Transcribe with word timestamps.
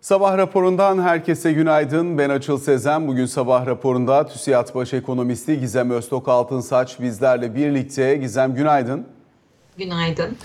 Sabah 0.00 0.38
raporundan 0.38 1.02
herkese 1.02 1.52
günaydın. 1.52 2.18
Ben 2.18 2.30
Açıl 2.30 2.58
Sezen. 2.58 3.08
Bugün 3.08 3.26
sabah 3.26 3.66
raporunda 3.66 4.26
TÜSİAD 4.26 4.74
Baş 4.74 4.94
Ekonomisti 4.94 5.60
Gizem 5.60 5.90
Öztok 5.90 6.28
Altınsaç 6.28 7.00
bizlerle 7.00 7.54
birlikte. 7.54 8.16
Gizem 8.16 8.54
günaydın. 8.54 9.06
Günaydın. 9.78 10.36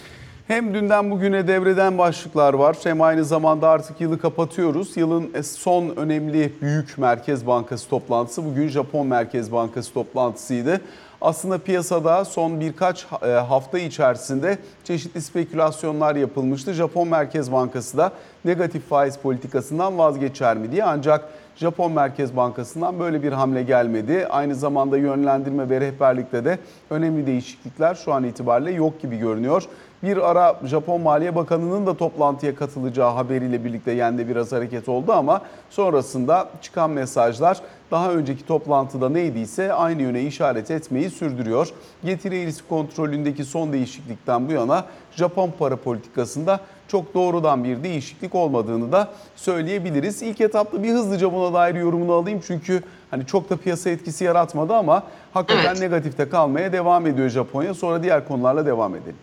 Hem 0.47 0.73
dünden 0.73 1.11
bugüne 1.11 1.47
devreden 1.47 1.97
başlıklar 1.97 2.53
var 2.53 2.77
hem 2.83 3.01
aynı 3.01 3.25
zamanda 3.25 3.69
artık 3.69 4.01
yılı 4.01 4.19
kapatıyoruz. 4.19 4.97
Yılın 4.97 5.41
son 5.41 5.89
önemli 5.89 6.53
büyük 6.61 6.97
Merkez 6.97 7.47
Bankası 7.47 7.89
toplantısı 7.89 8.45
bugün 8.45 8.67
Japon 8.67 9.07
Merkez 9.07 9.51
Bankası 9.51 9.93
toplantısıydı. 9.93 10.81
Aslında 11.23 11.57
piyasada 11.57 12.25
son 12.25 12.59
birkaç 12.59 13.05
e, 13.21 13.27
hafta 13.27 13.79
içerisinde 13.79 14.57
çeşitli 14.83 15.21
spekülasyonlar 15.21 16.15
yapılmıştı. 16.15 16.73
Japon 16.73 17.07
Merkez 17.07 17.51
Bankası 17.51 17.97
da 17.97 18.11
negatif 18.45 18.89
faiz 18.89 19.17
politikasından 19.17 19.97
vazgeçer 19.97 20.57
mi 20.57 20.71
diye 20.71 20.83
ancak 20.83 21.29
Japon 21.55 21.91
Merkez 21.91 22.35
Bankası'ndan 22.35 22.99
böyle 22.99 23.23
bir 23.23 23.31
hamle 23.31 23.63
gelmedi. 23.63 24.27
Aynı 24.29 24.55
zamanda 24.55 24.97
yönlendirme 24.97 25.69
ve 25.69 25.81
rehberlikte 25.81 26.45
de 26.45 26.59
önemli 26.89 27.27
değişiklikler 27.27 27.95
şu 27.95 28.13
an 28.13 28.23
itibariyle 28.23 28.71
yok 28.71 29.01
gibi 29.01 29.17
görünüyor. 29.17 29.63
Bir 30.03 30.29
ara 30.31 30.59
Japon 30.63 31.01
Maliye 31.01 31.35
Bakanı'nın 31.35 31.85
da 31.85 31.97
toplantıya 31.97 32.55
katılacağı 32.55 33.11
haberiyle 33.11 33.65
birlikte 33.65 33.91
yende 33.91 34.27
biraz 34.27 34.51
hareket 34.51 34.89
oldu 34.89 35.13
ama 35.13 35.41
sonrasında 35.69 36.49
çıkan 36.61 36.89
mesajlar 36.89 37.61
daha 37.93 38.11
önceki 38.11 38.45
toplantıda 38.45 39.09
neydiyse 39.09 39.73
aynı 39.73 40.01
yöne 40.01 40.21
işaret 40.21 40.71
etmeyi 40.71 41.09
sürdürüyor. 41.09 41.67
Getiri 42.03 42.45
risk 42.45 42.69
kontrolündeki 42.69 43.45
son 43.45 43.73
değişiklikten 43.73 44.47
bu 44.47 44.51
yana 44.51 44.85
Japon 45.15 45.51
para 45.59 45.75
politikasında 45.75 46.59
çok 46.87 47.13
doğrudan 47.13 47.63
bir 47.63 47.83
değişiklik 47.83 48.35
olmadığını 48.35 48.91
da 48.91 49.11
söyleyebiliriz. 49.35 50.21
İlk 50.21 50.41
etapta 50.41 50.83
bir 50.83 50.89
hızlıca 50.89 51.33
buna 51.33 51.53
dair 51.53 51.75
yorumunu 51.75 52.13
alayım 52.13 52.41
çünkü 52.47 52.83
hani 53.11 53.25
çok 53.25 53.49
da 53.49 53.57
piyasa 53.57 53.89
etkisi 53.89 54.23
yaratmadı 54.23 54.73
ama 54.73 55.03
hakikaten 55.33 55.69
evet. 55.69 55.79
negatifte 55.79 56.29
kalmaya 56.29 56.73
devam 56.73 57.07
ediyor 57.07 57.29
Japonya. 57.29 57.73
Sonra 57.73 58.03
diğer 58.03 58.27
konularla 58.27 58.65
devam 58.65 58.95
edelim. 58.95 59.17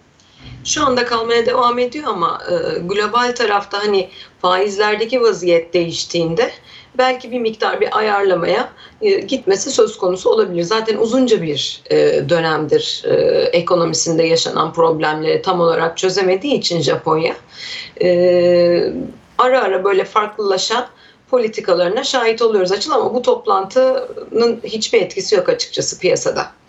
Şu 0.64 0.86
anda 0.86 1.05
kalmaya 1.05 1.47
devam 1.47 1.78
ediyor 1.78 2.05
ama 2.08 2.41
e, 2.50 2.78
global 2.78 3.34
tarafta 3.34 3.78
hani 3.78 4.08
faizlerdeki 4.42 5.23
vaziyet 5.23 5.75
değiştiğinde 5.75 6.50
belki 7.01 7.31
bir 7.31 7.39
miktar 7.39 7.81
bir 7.81 7.98
ayarlamaya 7.98 8.69
e, 9.03 9.11
gitmesi 9.11 9.70
söz 9.70 9.98
konusu 9.98 10.31
olabilir. 10.31 10.62
Zaten 10.62 10.97
uzunca 10.97 11.42
bir 11.42 11.83
e, 11.91 12.29
dönemdir 12.29 13.03
e, 13.07 13.15
ekonomisinde 13.53 14.23
yaşanan 14.23 14.73
problemleri 14.73 15.42
tam 15.42 15.61
olarak 15.61 15.98
çözemediği 15.98 16.55
için 16.55 16.81
Japonya 16.81 17.34
ara 19.39 19.62
ara 19.62 19.84
böyle 19.84 20.05
farklılaşan 20.05 20.87
politikalarına 21.31 22.05
şahit 22.05 22.42
oluyoruz 22.42 22.73
açıl 22.73 22.91
ama 22.91 23.14
bu 23.14 23.23
toplantının 23.23 24.61
hiçbir 24.64 25.03
etkisi 25.03 25.35
yok 25.35 25.48
açıkçası 25.48 25.98
piyasada. 25.98 26.59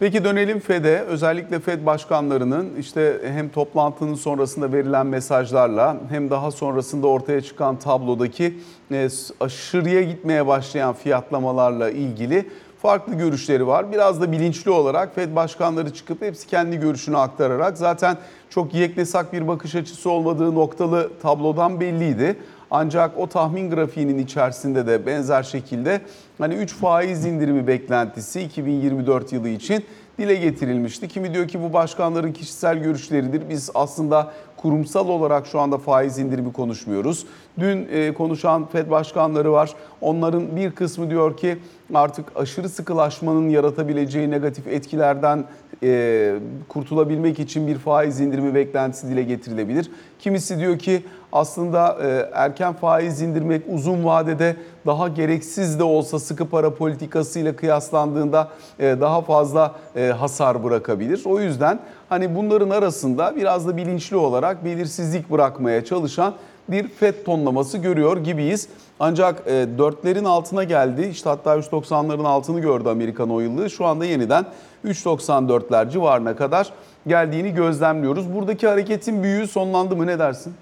Peki 0.00 0.24
dönelim 0.24 0.60
FED'e. 0.60 1.00
Özellikle 1.00 1.60
FED 1.60 1.86
başkanlarının 1.86 2.76
işte 2.78 3.20
hem 3.34 3.48
toplantının 3.48 4.14
sonrasında 4.14 4.72
verilen 4.72 5.06
mesajlarla 5.06 5.96
hem 6.10 6.30
daha 6.30 6.50
sonrasında 6.50 7.06
ortaya 7.06 7.40
çıkan 7.40 7.76
tablodaki 7.76 8.58
e, 8.92 9.08
aşırıya 9.40 10.02
gitmeye 10.02 10.46
başlayan 10.46 10.94
fiyatlamalarla 10.94 11.90
ilgili 11.90 12.48
farklı 12.82 13.14
görüşleri 13.14 13.66
var. 13.66 13.92
Biraz 13.92 14.20
da 14.20 14.32
bilinçli 14.32 14.70
olarak 14.70 15.14
FED 15.14 15.36
başkanları 15.36 15.94
çıkıp 15.94 16.22
hepsi 16.22 16.46
kendi 16.46 16.80
görüşünü 16.80 17.16
aktararak 17.16 17.78
zaten 17.78 18.16
çok 18.50 18.74
yeknesak 18.74 19.32
bir 19.32 19.48
bakış 19.48 19.74
açısı 19.74 20.10
olmadığı 20.10 20.54
noktalı 20.54 21.10
tablodan 21.22 21.80
belliydi. 21.80 22.36
Ancak 22.70 23.18
o 23.18 23.26
tahmin 23.26 23.70
grafiğinin 23.70 24.18
içerisinde 24.18 24.86
de 24.86 25.06
benzer 25.06 25.42
şekilde 25.42 26.00
hani 26.40 26.54
3 26.54 26.74
faiz 26.74 27.24
indirimi 27.24 27.66
beklentisi 27.66 28.40
2024 28.40 29.32
yılı 29.32 29.48
için 29.48 29.84
dile 30.18 30.34
getirilmişti. 30.34 31.08
Kimi 31.08 31.34
diyor 31.34 31.48
ki 31.48 31.62
bu 31.62 31.72
başkanların 31.72 32.32
kişisel 32.32 32.78
görüşleridir. 32.78 33.48
Biz 33.48 33.70
aslında 33.74 34.32
kurumsal 34.56 35.08
olarak 35.08 35.46
şu 35.46 35.60
anda 35.60 35.78
faiz 35.78 36.18
indirimi 36.18 36.52
konuşmuyoruz. 36.52 37.26
Dün 37.58 37.88
e, 37.92 38.14
konuşan 38.14 38.66
FED 38.66 38.90
başkanları 38.90 39.52
var. 39.52 39.70
Onların 40.00 40.56
bir 40.56 40.70
kısmı 40.70 41.10
diyor 41.10 41.36
ki 41.36 41.58
artık 41.94 42.26
aşırı 42.36 42.68
sıkılaşmanın 42.68 43.48
yaratabileceği 43.48 44.30
negatif 44.30 44.66
etkilerden 44.66 45.44
e, 45.82 46.34
kurtulabilmek 46.68 47.38
için 47.38 47.66
bir 47.66 47.78
faiz 47.78 48.20
indirimi 48.20 48.54
beklentisi 48.54 49.08
dile 49.08 49.22
getirilebilir. 49.22 49.90
Kimisi 50.18 50.58
diyor 50.58 50.78
ki 50.78 51.02
aslında 51.32 51.98
e, 52.02 52.30
erken 52.32 52.72
faiz 52.72 53.22
indirmek 53.22 53.62
uzun 53.68 54.04
vadede 54.04 54.56
daha 54.86 55.08
gereksiz 55.08 55.78
de 55.78 55.84
olsa 55.84 56.18
sıkı 56.18 56.48
para 56.48 56.74
politikasıyla 56.74 57.56
kıyaslandığında 57.56 58.48
e, 58.78 58.96
daha 59.00 59.20
fazla 59.20 59.74
e, 59.96 60.06
hasar 60.06 60.64
bırakabilir. 60.64 61.22
O 61.24 61.40
yüzden 61.40 61.80
hani 62.08 62.36
bunların 62.36 62.70
arasında 62.70 63.36
biraz 63.36 63.68
da 63.68 63.76
bilinçli 63.76 64.16
olarak 64.16 64.64
belirsizlik 64.64 65.30
bırakmaya 65.30 65.84
çalışan 65.84 66.34
bir 66.68 66.88
FED 66.88 67.14
tonlaması 67.24 67.78
görüyor 67.78 68.16
gibiyiz. 68.16 68.68
Ancak 69.00 69.42
e, 69.46 69.66
dörtlerin 69.78 70.24
altına 70.24 70.64
geldi. 70.64 71.08
İşte 71.10 71.28
hatta 71.28 71.56
3.90'ların 71.56 72.26
altını 72.26 72.60
gördü 72.60 72.88
Amerikan 72.88 73.30
o. 73.30 73.68
Şu 73.68 73.86
anda 73.86 74.04
yeniden 74.04 74.46
3.94'ler 74.84 75.90
civarına 75.90 76.36
kadar 76.36 76.72
geldiğini 77.06 77.54
gözlemliyoruz. 77.54 78.34
Buradaki 78.34 78.68
hareketin 78.68 79.22
büyüğü 79.22 79.46
sonlandı 79.46 79.96
mı 79.96 80.06
ne 80.06 80.18
dersin? 80.18 80.54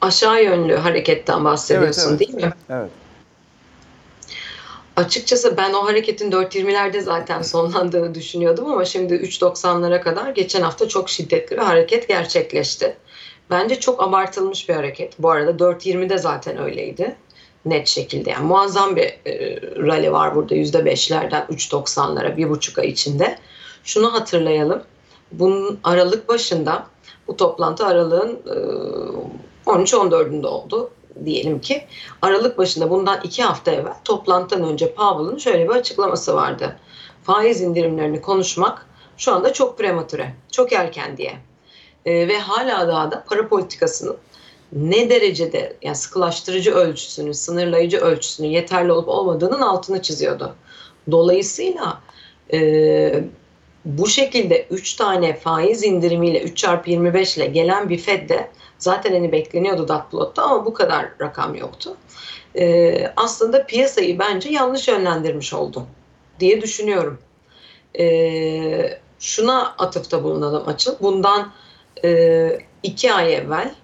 Aşağı 0.00 0.44
yönlü 0.44 0.76
hareketten 0.76 1.44
bahsediyorsun 1.44 2.10
evet, 2.10 2.10
evet. 2.10 2.20
değil 2.20 2.44
mi? 2.44 2.52
Evet. 2.70 2.90
Açıkçası 4.96 5.56
ben 5.56 5.72
o 5.72 5.84
hareketin 5.86 6.30
4.20'lerde 6.30 7.00
zaten 7.00 7.42
sonlandığını 7.42 8.14
düşünüyordum 8.14 8.66
ama 8.66 8.84
şimdi 8.84 9.14
3.90'lara 9.14 10.00
kadar 10.00 10.30
geçen 10.30 10.62
hafta 10.62 10.88
çok 10.88 11.10
şiddetli 11.10 11.56
bir 11.56 11.62
hareket 11.62 12.08
gerçekleşti. 12.08 12.96
Bence 13.50 13.80
çok 13.80 14.02
abartılmış 14.02 14.68
bir 14.68 14.74
hareket. 14.74 15.22
Bu 15.22 15.30
arada 15.30 15.64
4.20'de 15.64 16.18
zaten 16.18 16.58
öyleydi. 16.58 17.16
Net 17.64 17.88
şekilde 17.88 18.30
yani 18.30 18.46
muazzam 18.46 18.96
bir 18.96 19.02
e, 19.02 19.60
rally 19.62 20.12
var 20.12 20.34
burada 20.34 20.54
%5'lerden 20.54 21.46
3.90'lara 21.46 22.36
bir 22.36 22.50
buçuk 22.50 22.78
ay 22.78 22.88
içinde. 22.88 23.38
Şunu 23.84 24.12
hatırlayalım. 24.12 24.82
Bunun 25.32 25.80
Aralık 25.84 26.28
başında 26.28 26.86
bu 27.28 27.36
toplantı 27.36 27.86
aralığın 27.86 28.32
e, 28.32 28.56
13-14'ünde 29.68 30.46
oldu 30.46 30.90
diyelim 31.24 31.60
ki 31.60 31.84
Aralık 32.22 32.58
başında 32.58 32.90
bundan 32.90 33.20
iki 33.24 33.42
hafta 33.42 33.70
evvel 33.70 33.94
toplantıdan 34.04 34.68
önce 34.68 34.94
Powell'ın 34.94 35.38
şöyle 35.38 35.64
bir 35.68 35.74
açıklaması 35.74 36.34
vardı. 36.34 36.76
Faiz 37.22 37.60
indirimlerini 37.60 38.20
konuşmak 38.20 38.86
şu 39.16 39.32
anda 39.32 39.52
çok 39.52 39.78
prematüre, 39.78 40.34
çok 40.52 40.72
erken 40.72 41.16
diye. 41.16 41.36
E, 42.06 42.28
ve 42.28 42.38
hala 42.38 42.88
daha 42.88 43.10
da 43.10 43.24
para 43.28 43.48
politikasının 43.48 44.16
ne 44.72 45.10
derecede 45.10 45.76
yani 45.82 45.96
sıkılaştırıcı 45.96 46.74
ölçüsünü, 46.74 47.34
sınırlayıcı 47.34 47.98
ölçüsünü 47.98 48.46
yeterli 48.46 48.92
olup 48.92 49.08
olmadığının 49.08 49.60
altını 49.60 50.02
çiziyordu. 50.02 50.54
Dolayısıyla 51.10 52.00
e, 52.52 53.24
bu 53.84 54.06
şekilde 54.06 54.66
3 54.70 54.94
tane 54.94 55.36
faiz 55.36 55.84
indirimiyle 55.84 56.42
3 56.42 56.56
çarpı 56.56 56.90
25 56.90 57.36
ile 57.36 57.46
gelen 57.46 57.88
bir 57.88 57.98
Fed'de 57.98 58.50
zaten 58.78 59.12
hani 59.12 59.32
bekleniyordu 59.32 59.88
Dotplot'ta 59.88 60.42
ama 60.42 60.66
bu 60.66 60.74
kadar 60.74 61.08
rakam 61.20 61.54
yoktu. 61.54 61.96
Ee, 62.56 63.12
aslında 63.16 63.66
piyasayı 63.66 64.18
bence 64.18 64.48
yanlış 64.48 64.88
yönlendirmiş 64.88 65.54
oldu 65.54 65.86
diye 66.40 66.62
düşünüyorum. 66.62 67.18
Ee, 67.98 68.98
şuna 69.18 69.74
atıfta 69.78 70.24
bulunalım 70.24 70.68
açıl. 70.68 70.94
Bundan 71.00 71.52
e, 72.04 72.58
iki 72.82 73.12
ay 73.12 73.34
evvel 73.34 73.74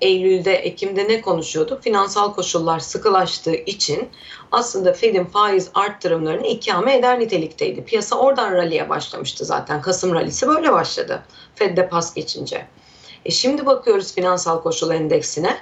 Eylül'de, 0.00 0.54
Ekim'de 0.54 1.08
ne 1.08 1.20
konuşuyorduk? 1.20 1.82
Finansal 1.82 2.34
koşullar 2.34 2.78
sıkılaştığı 2.78 3.54
için 3.54 4.08
aslında 4.52 4.92
Fed'in 4.92 5.24
faiz 5.24 5.70
arttırımlarını 5.74 6.46
ikame 6.46 6.96
eder 6.96 7.20
nitelikteydi. 7.20 7.84
Piyasa 7.84 8.16
oradan 8.16 8.52
ralliye 8.52 8.88
başlamıştı 8.88 9.44
zaten. 9.44 9.82
Kasım 9.82 10.14
rallisi 10.14 10.48
böyle 10.48 10.72
başladı. 10.72 11.22
Fed'de 11.54 11.88
pas 11.88 12.14
geçince. 12.14 12.66
E 13.24 13.30
şimdi 13.30 13.66
bakıyoruz 13.66 14.14
finansal 14.14 14.62
koşul 14.62 14.90
endeksine. 14.90 15.56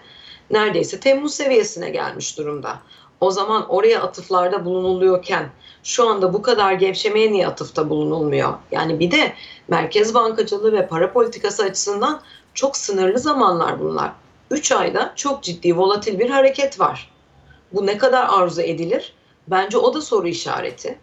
Neredeyse 0.50 1.00
Temmuz 1.00 1.34
seviyesine 1.34 1.90
gelmiş 1.90 2.38
durumda. 2.38 2.78
O 3.20 3.30
zaman 3.30 3.68
oraya 3.68 4.02
atıflarda 4.02 4.64
bulunuluyorken 4.64 5.50
şu 5.82 6.08
anda 6.08 6.32
bu 6.32 6.42
kadar 6.42 6.72
gevşemeye 6.72 7.32
niye 7.32 7.46
atıfta 7.46 7.90
bulunulmuyor? 7.90 8.54
Yani 8.72 9.00
bir 9.00 9.10
de 9.10 9.32
merkez 9.68 10.14
bankacılığı 10.14 10.72
ve 10.72 10.88
para 10.88 11.12
politikası 11.12 11.62
açısından 11.62 12.20
çok 12.54 12.76
sınırlı 12.76 13.18
zamanlar 13.18 13.80
bunlar. 13.80 14.12
3 14.50 14.72
ayda 14.72 15.12
çok 15.16 15.42
ciddi 15.42 15.76
volatil 15.76 16.18
bir 16.18 16.30
hareket 16.30 16.80
var. 16.80 17.12
Bu 17.72 17.86
ne 17.86 17.98
kadar 17.98 18.26
arzu 18.30 18.62
edilir? 18.62 19.14
Bence 19.48 19.78
o 19.78 19.94
da 19.94 20.00
soru 20.00 20.28
işareti. 20.28 20.98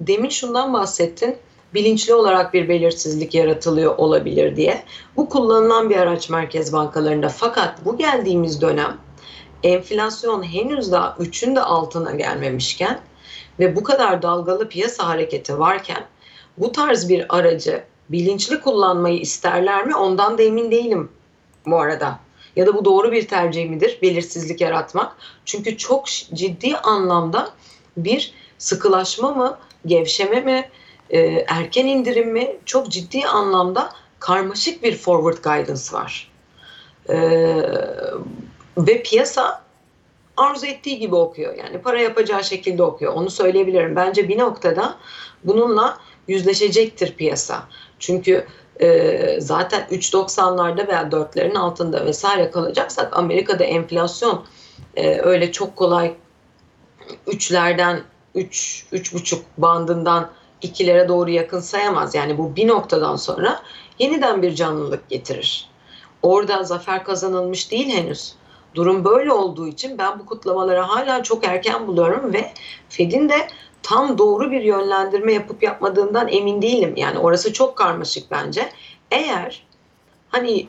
Demin 0.00 0.28
şundan 0.28 0.72
bahsettin. 0.72 1.36
Bilinçli 1.76 2.14
olarak 2.14 2.54
bir 2.54 2.68
belirsizlik 2.68 3.34
yaratılıyor 3.34 3.98
olabilir 3.98 4.56
diye. 4.56 4.84
Bu 5.16 5.28
kullanılan 5.28 5.90
bir 5.90 5.96
araç 5.96 6.30
merkez 6.30 6.72
bankalarında. 6.72 7.28
Fakat 7.28 7.84
bu 7.84 7.96
geldiğimiz 7.96 8.60
dönem 8.60 8.96
enflasyon 9.62 10.42
henüz 10.42 10.92
daha 10.92 11.16
3'ün 11.20 11.56
de 11.56 11.60
altına 11.60 12.10
gelmemişken 12.10 13.00
ve 13.58 13.76
bu 13.76 13.82
kadar 13.82 14.22
dalgalı 14.22 14.68
piyasa 14.68 15.08
hareketi 15.08 15.58
varken 15.58 16.04
bu 16.58 16.72
tarz 16.72 17.08
bir 17.08 17.36
aracı 17.36 17.84
bilinçli 18.08 18.60
kullanmayı 18.60 19.20
isterler 19.20 19.86
mi? 19.86 19.96
Ondan 19.96 20.38
da 20.38 20.42
emin 20.42 20.70
değilim 20.70 21.08
bu 21.66 21.80
arada. 21.80 22.18
Ya 22.56 22.66
da 22.66 22.74
bu 22.74 22.84
doğru 22.84 23.12
bir 23.12 23.28
tercih 23.28 23.70
midir? 23.70 23.98
Belirsizlik 24.02 24.60
yaratmak. 24.60 25.16
Çünkü 25.44 25.76
çok 25.76 26.06
ciddi 26.06 26.76
anlamda 26.76 27.50
bir 27.96 28.32
sıkılaşma 28.58 29.30
mı, 29.30 29.58
gevşeme 29.86 30.40
mi, 30.40 30.70
e, 31.10 31.18
erken 31.48 31.86
indirim 31.86 32.32
mi? 32.32 32.56
Çok 32.64 32.88
ciddi 32.88 33.26
anlamda 33.26 33.90
karmaşık 34.20 34.82
bir 34.82 34.96
forward 34.96 35.44
guidance 35.44 35.92
var. 35.92 36.32
E, 37.08 37.18
ve 38.78 39.02
piyasa 39.02 39.62
arzu 40.36 40.66
ettiği 40.66 40.98
gibi 40.98 41.14
okuyor. 41.14 41.54
Yani 41.54 41.78
para 41.78 42.00
yapacağı 42.00 42.44
şekilde 42.44 42.82
okuyor. 42.82 43.12
Onu 43.12 43.30
söyleyebilirim. 43.30 43.96
Bence 43.96 44.28
bir 44.28 44.38
noktada 44.38 44.96
bununla 45.44 45.98
yüzleşecektir 46.28 47.14
piyasa. 47.14 47.62
Çünkü 47.98 48.46
e, 48.80 49.40
zaten 49.40 49.86
3.90'larda 49.90 50.88
veya 50.88 51.02
4'lerin 51.02 51.58
altında 51.58 52.06
vesaire 52.06 52.50
kalacaksak 52.50 53.16
Amerika'da 53.16 53.64
enflasyon 53.64 54.44
e, 54.96 55.20
öyle 55.20 55.52
çok 55.52 55.76
kolay 55.76 56.14
3'lerden 57.26 58.00
3 58.34 58.86
3,5 58.92 59.38
bandından 59.58 60.30
2'lere 60.62 61.08
doğru 61.08 61.30
yakın 61.30 61.60
sayamaz. 61.60 62.14
Yani 62.14 62.38
bu 62.38 62.56
bir 62.56 62.68
noktadan 62.68 63.16
sonra 63.16 63.62
yeniden 63.98 64.42
bir 64.42 64.54
canlılık 64.54 65.08
getirir. 65.08 65.68
Orada 66.22 66.64
zafer 66.64 67.04
kazanılmış 67.04 67.70
değil 67.70 67.88
henüz. 67.88 68.34
Durum 68.74 69.04
böyle 69.04 69.32
olduğu 69.32 69.68
için 69.68 69.98
ben 69.98 70.18
bu 70.18 70.26
kutlamaları 70.26 70.80
hala 70.80 71.22
çok 71.22 71.46
erken 71.46 71.86
buluyorum 71.86 72.32
ve 72.32 72.52
Fed'in 72.88 73.28
de 73.28 73.48
tam 73.82 74.18
doğru 74.18 74.50
bir 74.50 74.60
yönlendirme 74.60 75.32
yapıp 75.32 75.62
yapmadığından 75.62 76.28
emin 76.28 76.62
değilim. 76.62 76.94
Yani 76.96 77.18
orası 77.18 77.52
çok 77.52 77.76
karmaşık 77.76 78.30
bence. 78.30 78.68
Eğer 79.10 79.66
hani 80.28 80.66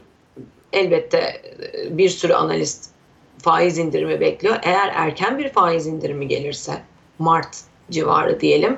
elbette 0.74 1.42
bir 1.90 2.10
sürü 2.10 2.34
analist 2.34 2.90
faiz 3.38 3.78
indirimi 3.78 4.20
bekliyor. 4.20 4.56
Eğer 4.64 4.92
erken 4.96 5.38
bir 5.38 5.50
faiz 5.50 5.88
indirimi 5.88 6.28
gelirse 6.28 6.82
Mart 7.20 7.58
civarı 7.92 8.40
diyelim 8.40 8.78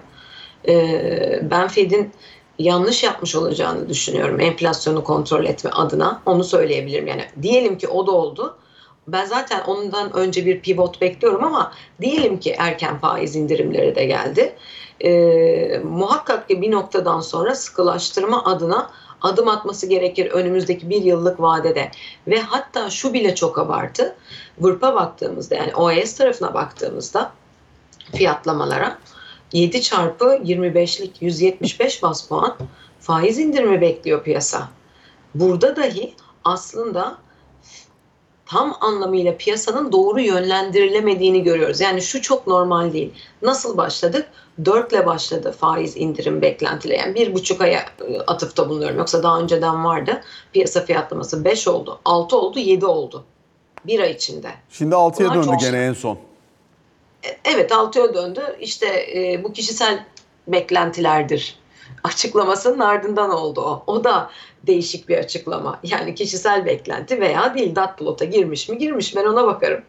ben 1.42 1.68
Fed'in 1.68 2.12
yanlış 2.60 3.04
yapmış 3.04 3.36
olacağını 3.36 3.90
düşünüyorum 3.90 4.40
enflasyonu 4.40 5.04
kontrol 5.04 5.46
etme 5.46 5.70
adına. 5.70 6.22
Onu 6.26 6.44
söyleyebilirim. 6.44 7.08
Yani 7.08 7.26
diyelim 7.42 7.78
ki 7.78 7.88
o 7.88 8.08
da 8.08 8.12
oldu. 8.12 8.56
Ben 9.08 9.26
zaten 9.26 9.62
ondan 9.68 10.14
önce 10.14 10.46
bir 10.46 10.60
pivot 10.60 11.02
bekliyorum 11.02 11.44
ama 11.44 11.72
diyelim 12.02 12.40
ki 12.40 12.56
erken 12.58 13.00
faiz 13.00 13.36
indirimleri 13.36 13.96
de 13.96 14.06
geldi. 14.06 14.56
E, 15.04 15.82
muhakkak 15.84 16.48
ki 16.48 16.62
bir 16.62 16.72
noktadan 16.72 17.22
sonra 17.22 17.56
sıkılaştırma 17.56 18.46
adına 18.46 18.90
adım 19.22 19.48
atması 19.48 19.88
gerekir 19.88 20.32
önümüzdeki 20.32 20.90
bir 20.90 21.02
yıllık 21.02 21.42
vadede. 21.42 21.92
Ve 22.28 22.42
hatta 22.42 22.90
şu 22.90 23.14
bile 23.14 23.36
çok 23.36 23.60
abartı. 23.60 24.16
Vırp'a 24.60 24.96
baktığımızda 24.96 25.56
yani 25.56 25.76
OES 25.76 26.16
tarafına 26.16 26.54
baktığımızda 26.54 27.32
fiyatlamalara 28.16 28.98
7 29.54 29.82
çarpı 29.82 30.26
25'lik 30.26 31.22
175 31.22 32.04
bas 32.04 32.28
puan 32.28 32.58
faiz 33.00 33.40
indirimi 33.40 33.82
bekliyor 33.82 34.24
piyasa. 34.24 34.70
Burada 35.36 35.76
dahi 35.76 36.14
aslında 36.44 37.18
tam 38.46 38.78
anlamıyla 38.82 39.38
piyasanın 39.38 39.92
doğru 39.92 40.22
yönlendirilemediğini 40.22 41.44
görüyoruz. 41.44 41.82
Yani 41.82 42.02
şu 42.02 42.22
çok 42.22 42.48
normal 42.48 42.94
değil. 42.94 43.14
Nasıl 43.42 43.78
başladık? 43.78 44.30
4 44.66 44.94
ile 44.94 45.06
başladı 45.06 45.56
faiz 45.60 45.98
indirim 45.98 46.42
beklentileri. 46.42 46.98
Yani 46.98 47.16
bir 47.16 47.34
buçuk 47.34 47.62
aya 47.62 47.80
e, 47.80 48.20
atıfta 48.20 48.70
bulunuyorum. 48.70 48.98
Yoksa 48.98 49.24
daha 49.24 49.40
önceden 49.40 49.86
vardı. 49.86 50.22
Piyasa 50.54 50.86
fiyatlaması 50.86 51.46
5 51.46 51.68
oldu, 51.68 52.00
6 52.06 52.38
oldu, 52.38 52.60
7 52.60 52.86
oldu. 52.86 53.24
Bir 53.86 54.00
ay 54.00 54.12
içinde. 54.12 54.52
Şimdi 54.70 54.96
6'ya 54.96 55.34
döndü 55.34 55.58
gene 55.62 55.86
en 55.86 55.94
son. 55.94 56.18
E, 57.24 57.38
evet 57.44 57.72
6'ya 57.72 58.14
döndü. 58.14 58.42
İşte 58.60 58.88
e, 59.16 59.44
bu 59.44 59.54
kişisel 59.54 60.06
beklentilerdir 60.48 61.60
açıklamasının 62.04 62.80
ardından 62.80 63.30
oldu 63.30 63.62
o. 63.62 63.84
O 63.88 64.04
da 64.04 64.30
değişik 64.68 65.10
bir 65.10 65.18
açıklama. 65.18 65.80
Yani 65.84 66.16
kişisel 66.16 66.66
beklenti 66.66 67.22
veya 67.22 67.56
değil 67.56 67.76
Datplot'a 67.76 68.26
girmiş 68.26 68.70
mi 68.70 68.78
girmiş 68.78 69.16
ben 69.16 69.26
ona 69.26 69.48
bakarım. 69.48 69.84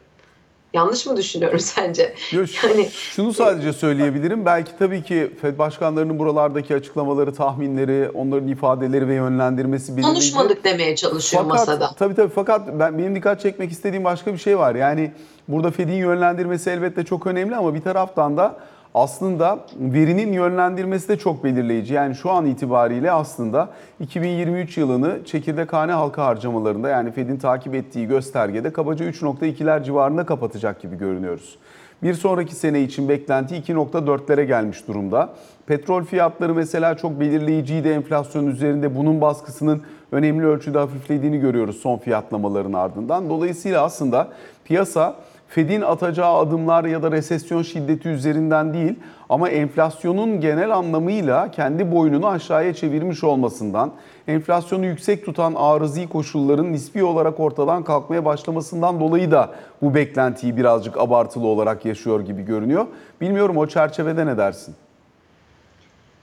Yanlış 0.75 1.07
mı 1.07 1.17
düşünüyorum 1.17 1.59
sence? 1.61 2.15
Yok, 2.33 2.65
yani 2.65 2.89
şunu 2.91 3.33
sadece 3.33 3.73
söyleyebilirim. 3.73 4.47
Belki 4.47 4.71
tabii 4.79 5.03
ki 5.03 5.31
Fed 5.41 5.59
başkanlarının 5.59 6.19
buralardaki 6.19 6.75
açıklamaları, 6.75 7.35
tahminleri, 7.35 8.11
onların 8.15 8.49
ifadeleri 8.49 9.09
ve 9.09 9.15
yönlendirmesi 9.15 9.97
belirleyici. 9.97 10.13
Konuşmadık 10.13 10.65
demeye 10.65 10.97
çalışıyor 10.97 11.43
fakat, 11.43 11.59
masada. 11.59 11.91
Tabii 11.99 12.15
tabii 12.15 12.33
fakat 12.35 12.69
ben 12.79 12.99
benim 12.99 13.15
dikkat 13.15 13.41
çekmek 13.41 13.73
istediğim 13.73 14.05
başka 14.05 14.33
bir 14.33 14.39
şey 14.39 14.59
var. 14.59 14.75
Yani 14.75 15.13
burada 15.49 15.71
Fed'in 15.71 15.93
yönlendirmesi 15.93 16.71
elbette 16.71 17.05
çok 17.05 17.27
önemli 17.27 17.57
ama 17.57 17.75
bir 17.75 17.81
taraftan 17.81 18.37
da 18.37 18.57
aslında 18.95 19.59
verinin 19.77 20.33
yönlendirmesi 20.33 21.09
de 21.09 21.19
çok 21.19 21.45
belirleyici. 21.45 21.95
Yani 21.95 22.15
şu 22.15 22.31
an 22.31 22.47
itibariyle 22.47 23.13
aslında 23.13 23.69
2023 24.01 24.79
yılını 24.79 25.25
çekirdekhane 25.25 25.93
halka 25.93 26.25
harcamalarında 26.25 26.89
yani 26.89 27.13
Fed'in 27.13 27.37
takip 27.37 27.75
ettiği 27.75 28.07
göstergede 28.07 28.73
kabaca 28.73 29.05
3.2'ler 29.11 29.85
civarında 29.85 30.27
kapatacak 30.27 30.83
gibi 30.83 30.99
görünüyoruz. 30.99 31.59
Bir 32.03 32.15
sonraki 32.15 32.55
sene 32.55 32.83
için 32.83 33.09
beklenti 33.09 33.55
2.4'lere 33.55 34.43
gelmiş 34.43 34.89
durumda. 34.89 35.29
Petrol 35.67 36.05
fiyatları 36.05 36.55
mesela 36.55 36.97
çok 36.97 37.21
belirleyiciydi 37.21 37.89
enflasyon 37.89 38.47
üzerinde. 38.47 38.97
Bunun 38.97 39.21
baskısının 39.21 39.83
önemli 40.13 40.47
ölçüde 40.47 40.79
hafiflediğini 40.79 41.41
görüyoruz 41.41 41.77
son 41.77 41.99
fiyatlamaların 41.99 42.73
ardından. 42.73 43.31
Dolayısıyla 43.31 43.85
aslında 43.85 44.29
piyasa 44.65 45.17
Fed'in 45.51 45.81
atacağı 45.81 46.35
adımlar 46.35 46.85
ya 46.85 47.03
da 47.03 47.13
resesyon 47.13 47.63
şiddeti 47.63 48.09
üzerinden 48.09 48.75
değil 48.75 48.95
ama 49.29 49.49
enflasyonun 49.49 50.41
genel 50.41 50.77
anlamıyla 50.77 51.51
kendi 51.51 51.93
boynunu 51.93 52.27
aşağıya 52.27 52.75
çevirmiş 52.75 53.25
olmasından, 53.25 53.93
enflasyonu 54.29 54.87
yüksek 54.87 55.25
tutan 55.25 55.55
arızi 55.57 56.09
koşulların 56.09 56.73
nispi 56.73 57.05
olarak 57.05 57.41
ortadan 57.41 57.85
kalkmaya 57.85 58.25
başlamasından 58.25 59.01
dolayı 59.01 59.31
da 59.31 59.51
bu 59.83 59.95
beklentiyi 59.95 60.57
birazcık 60.57 60.99
abartılı 60.99 61.47
olarak 61.47 61.85
yaşıyor 61.85 62.21
gibi 62.21 62.43
görünüyor. 62.43 62.87
Bilmiyorum 63.21 63.57
o 63.57 63.67
çerçevede 63.67 64.27
ne 64.27 64.39
dersin? 64.39 64.75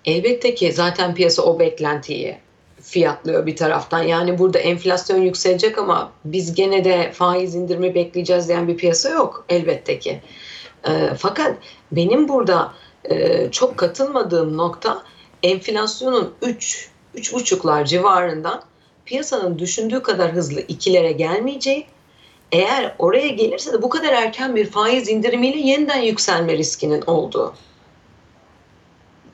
Elbette 0.05 0.55
ki 0.55 0.71
zaten 0.71 1.15
piyasa 1.15 1.41
o 1.41 1.59
beklentiyi 1.59 2.37
fiyatlıyor 2.87 3.45
bir 3.45 3.55
taraftan. 3.55 4.03
Yani 4.03 4.37
burada 4.37 4.59
enflasyon 4.59 5.21
yükselecek 5.21 5.77
ama 5.77 6.11
biz 6.25 6.55
gene 6.55 6.83
de 6.83 7.11
faiz 7.11 7.55
indirimi 7.55 7.95
bekleyeceğiz 7.95 8.47
diyen 8.47 8.67
bir 8.67 8.77
piyasa 8.77 9.09
yok 9.09 9.45
elbette 9.49 9.99
ki. 9.99 10.21
E, 10.87 10.91
fakat 11.17 11.57
benim 11.91 12.27
burada 12.27 12.73
e, 13.03 13.47
çok 13.51 13.77
katılmadığım 13.77 14.57
nokta 14.57 15.03
enflasyonun 15.43 16.33
3 16.41 16.89
3,5'lar 17.15 17.85
civarından 17.85 18.63
piyasanın 19.05 19.59
düşündüğü 19.59 20.03
kadar 20.03 20.31
hızlı 20.31 20.61
ikilere 20.61 21.11
gelmeyeceği 21.11 21.85
eğer 22.51 22.95
oraya 22.99 23.27
gelirse 23.27 23.73
de 23.73 23.81
bu 23.81 23.89
kadar 23.89 24.13
erken 24.13 24.55
bir 24.55 24.65
faiz 24.65 25.09
indirimiyle 25.09 25.59
yeniden 25.59 26.01
yükselme 26.01 26.57
riskinin 26.57 27.01
olduğu. 27.01 27.53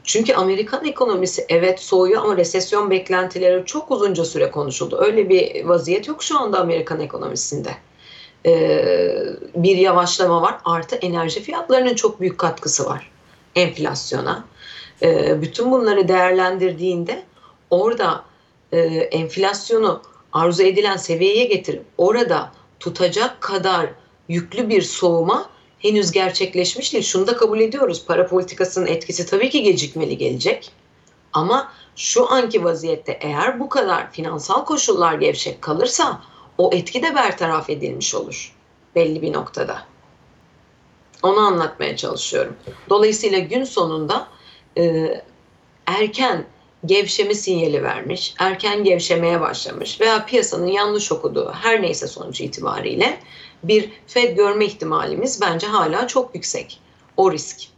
Çünkü 0.04 0.34
Amerikan 0.34 0.86
ekonomisi 0.86 1.46
evet 1.50 1.80
soğuyor 1.80 2.24
ama 2.24 2.38
resesyon 2.38 2.90
beklentileri 2.90 3.66
çok 3.66 3.92
uzunca 3.92 4.26
süre 4.26 4.52
konuşuldu. 4.52 4.98
Öyle 5.02 5.30
bir 5.30 5.66
vaziyet 5.66 6.08
yok 6.08 6.24
şu 6.24 6.40
anda 6.40 6.60
Amerikan 6.60 7.00
ekonomisinde. 7.00 7.70
Ee, 8.46 9.16
bir 9.56 9.78
yavaşlama 9.78 10.42
var. 10.42 10.58
Artı 10.66 10.96
enerji 10.96 11.42
fiyatlarının 11.42 11.96
çok 11.96 12.22
büyük 12.22 12.38
katkısı 12.38 12.86
var 12.86 13.14
enflasyona. 13.56 14.46
Ee, 15.02 15.42
bütün 15.42 15.72
bunları 15.72 16.08
değerlendirdiğinde 16.08 17.24
orada 17.70 18.24
e, 18.72 18.80
enflasyonu 19.12 20.02
arzu 20.34 20.64
edilen 20.64 20.98
seviyeye 20.98 21.46
getirip 21.46 21.84
orada 21.98 22.52
tutacak 22.80 23.42
kadar 23.42 23.90
yüklü 24.30 24.70
bir 24.70 24.82
soğuma 24.82 25.50
henüz 25.84 26.12
gerçekleşmiş 26.12 26.94
değil. 26.94 27.04
Şunu 27.04 27.28
da 27.28 27.38
kabul 27.38 27.60
ediyoruz. 27.60 28.06
Para 28.08 28.28
politikasının 28.28 28.88
etkisi 28.88 29.26
tabii 29.26 29.50
ki 29.50 29.64
gecikmeli 29.64 30.18
gelecek. 30.18 30.72
Ama 31.34 31.72
şu 31.96 32.32
anki 32.32 32.64
vaziyette 32.64 33.20
eğer 33.22 33.60
bu 33.60 33.70
kadar 33.70 34.12
finansal 34.12 34.66
koşullar 34.66 35.14
gevşek 35.14 35.62
kalırsa 35.62 36.22
o 36.58 36.70
etki 36.74 37.04
de 37.04 37.16
bertaraf 37.16 37.70
edilmiş 37.70 38.16
olur 38.16 38.54
belli 38.96 39.22
bir 39.22 39.34
noktada. 39.34 39.86
Onu 41.24 41.40
anlatmaya 41.40 41.98
çalışıyorum. 41.98 42.56
Dolayısıyla 42.90 43.40
gün 43.40 43.64
sonunda 43.64 44.28
e, 44.78 45.14
erken 45.86 46.46
gevşeme 46.86 47.34
sinyali 47.34 47.84
vermiş, 47.84 48.34
erken 48.40 48.84
gevşemeye 48.84 49.42
başlamış 49.42 50.02
veya 50.02 50.26
piyasanın 50.26 50.68
yanlış 50.68 51.12
okuduğu 51.12 51.52
her 51.52 51.82
neyse 51.82 52.08
sonuç 52.08 52.42
itibariyle 52.42 53.20
bir 53.64 53.92
Fed 54.08 54.36
görme 54.38 54.66
ihtimalimiz 54.66 55.42
bence 55.42 55.68
hala 55.68 56.08
çok 56.08 56.36
yüksek. 56.36 56.80
O 57.18 57.32
risk. 57.32 57.74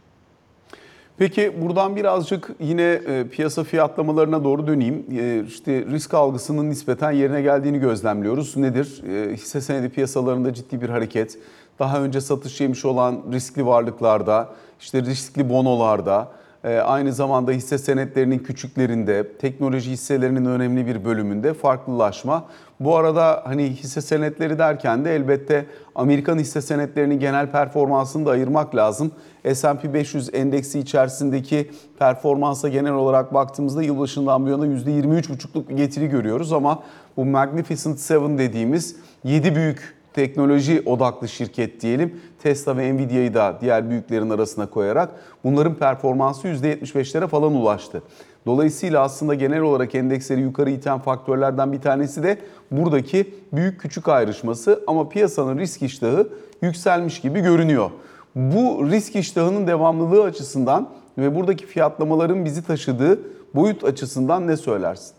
Peki 1.18 1.52
buradan 1.62 1.96
birazcık 1.96 2.50
yine 2.60 2.82
e, 2.82 3.28
piyasa 3.28 3.64
fiyatlamalarına 3.64 4.44
doğru 4.44 4.66
döneyim. 4.66 5.06
E, 5.18 5.44
işte 5.48 5.84
risk 5.90 6.14
algısının 6.14 6.70
nispeten 6.70 7.10
yerine 7.10 7.42
geldiğini 7.42 7.78
gözlemliyoruz. 7.78 8.56
Nedir? 8.56 9.02
E, 9.08 9.32
hisse 9.32 9.60
senedi 9.60 9.88
piyasalarında 9.88 10.54
ciddi 10.54 10.80
bir 10.80 10.88
hareket. 10.88 11.38
Daha 11.78 12.00
önce 12.00 12.20
satış 12.20 12.60
yemiş 12.60 12.84
olan 12.84 13.22
riskli 13.32 13.66
varlıklarda, 13.66 14.48
işte 14.80 15.02
riskli 15.02 15.48
bonolarda, 15.50 16.28
aynı 16.70 17.12
zamanda 17.12 17.52
hisse 17.52 17.78
senetlerinin 17.78 18.38
küçüklerinde, 18.38 19.36
teknoloji 19.38 19.90
hisselerinin 19.90 20.44
önemli 20.44 20.86
bir 20.86 21.04
bölümünde 21.04 21.54
farklılaşma. 21.54 22.44
Bu 22.80 22.96
arada 22.96 23.42
hani 23.44 23.62
hisse 23.62 24.00
senetleri 24.00 24.58
derken 24.58 25.04
de 25.04 25.14
elbette 25.14 25.66
Amerikan 25.94 26.38
hisse 26.38 26.62
senetlerinin 26.62 27.20
genel 27.20 27.50
performansını 27.50 28.26
da 28.26 28.30
ayırmak 28.30 28.74
lazım. 28.76 29.12
S&P 29.54 29.94
500 29.94 30.34
endeksi 30.34 30.78
içerisindeki 30.78 31.70
performansa 31.98 32.68
genel 32.68 32.92
olarak 32.92 33.34
baktığımızda 33.34 33.82
yılbaşından 33.82 34.46
bu 34.46 34.48
yana 34.48 34.66
%23,5'luk 34.66 35.68
bir 35.68 35.76
getiri 35.76 36.08
görüyoruz 36.08 36.52
ama 36.52 36.82
bu 37.16 37.24
Magnificent 37.24 37.98
Seven 37.98 38.38
dediğimiz 38.38 38.96
7 39.24 39.54
büyük 39.54 39.96
teknoloji 40.16 40.82
odaklı 40.86 41.28
şirket 41.28 41.80
diyelim. 41.80 42.20
Tesla 42.42 42.76
ve 42.76 42.94
Nvidia'yı 42.94 43.34
da 43.34 43.58
diğer 43.60 43.90
büyüklerin 43.90 44.30
arasına 44.30 44.66
koyarak 44.66 45.08
bunların 45.44 45.74
performansı 45.74 46.48
%75'lere 46.48 47.28
falan 47.28 47.52
ulaştı. 47.54 48.02
Dolayısıyla 48.46 49.02
aslında 49.02 49.34
genel 49.34 49.60
olarak 49.60 49.94
endeksleri 49.94 50.40
yukarı 50.40 50.70
iten 50.70 50.98
faktörlerden 50.98 51.72
bir 51.72 51.80
tanesi 51.80 52.22
de 52.22 52.38
buradaki 52.70 53.34
büyük 53.52 53.80
küçük 53.80 54.08
ayrışması 54.08 54.84
ama 54.86 55.08
piyasanın 55.08 55.58
risk 55.58 55.82
iştahı 55.82 56.28
yükselmiş 56.62 57.20
gibi 57.20 57.40
görünüyor. 57.40 57.90
Bu 58.34 58.90
risk 58.90 59.16
iştahının 59.16 59.66
devamlılığı 59.66 60.22
açısından 60.22 60.88
ve 61.18 61.34
buradaki 61.34 61.66
fiyatlamaların 61.66 62.44
bizi 62.44 62.66
taşıdığı 62.66 63.20
boyut 63.54 63.84
açısından 63.84 64.46
ne 64.46 64.56
söylersin? 64.56 65.14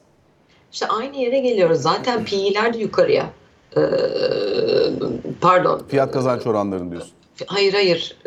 İşte 0.72 0.88
aynı 0.88 1.18
yere 1.18 1.40
geliyoruz. 1.40 1.82
Zaten 1.82 2.26
PE'ler 2.26 2.74
de 2.74 2.78
yukarıya. 2.78 3.30
Pardon. 5.42 5.82
Fiyat 5.88 6.12
kazanç 6.12 6.48
oranlarını 6.48 6.92
diyorsun. 6.92 7.12
Hayır 7.48 7.74
hayır. 7.74 8.18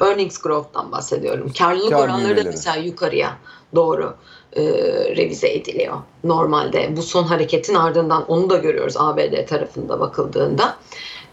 Earnings 0.00 0.38
growth'tan 0.38 0.92
bahsediyorum. 0.92 1.52
Karlılık 1.58 1.90
Kar 1.90 1.98
oranları 1.98 2.22
da 2.22 2.26
büyümeleri. 2.26 2.48
mesela 2.48 2.76
yukarıya 2.76 3.36
doğru 3.74 4.14
e, 4.52 4.62
revize 5.16 5.48
ediliyor. 5.48 5.96
Normalde 6.24 6.96
bu 6.96 7.02
son 7.02 7.24
hareketin 7.24 7.74
ardından 7.74 8.30
onu 8.30 8.50
da 8.50 8.56
görüyoruz 8.56 8.94
ABD 8.96 9.46
tarafında 9.46 10.00
bakıldığında. 10.00 10.76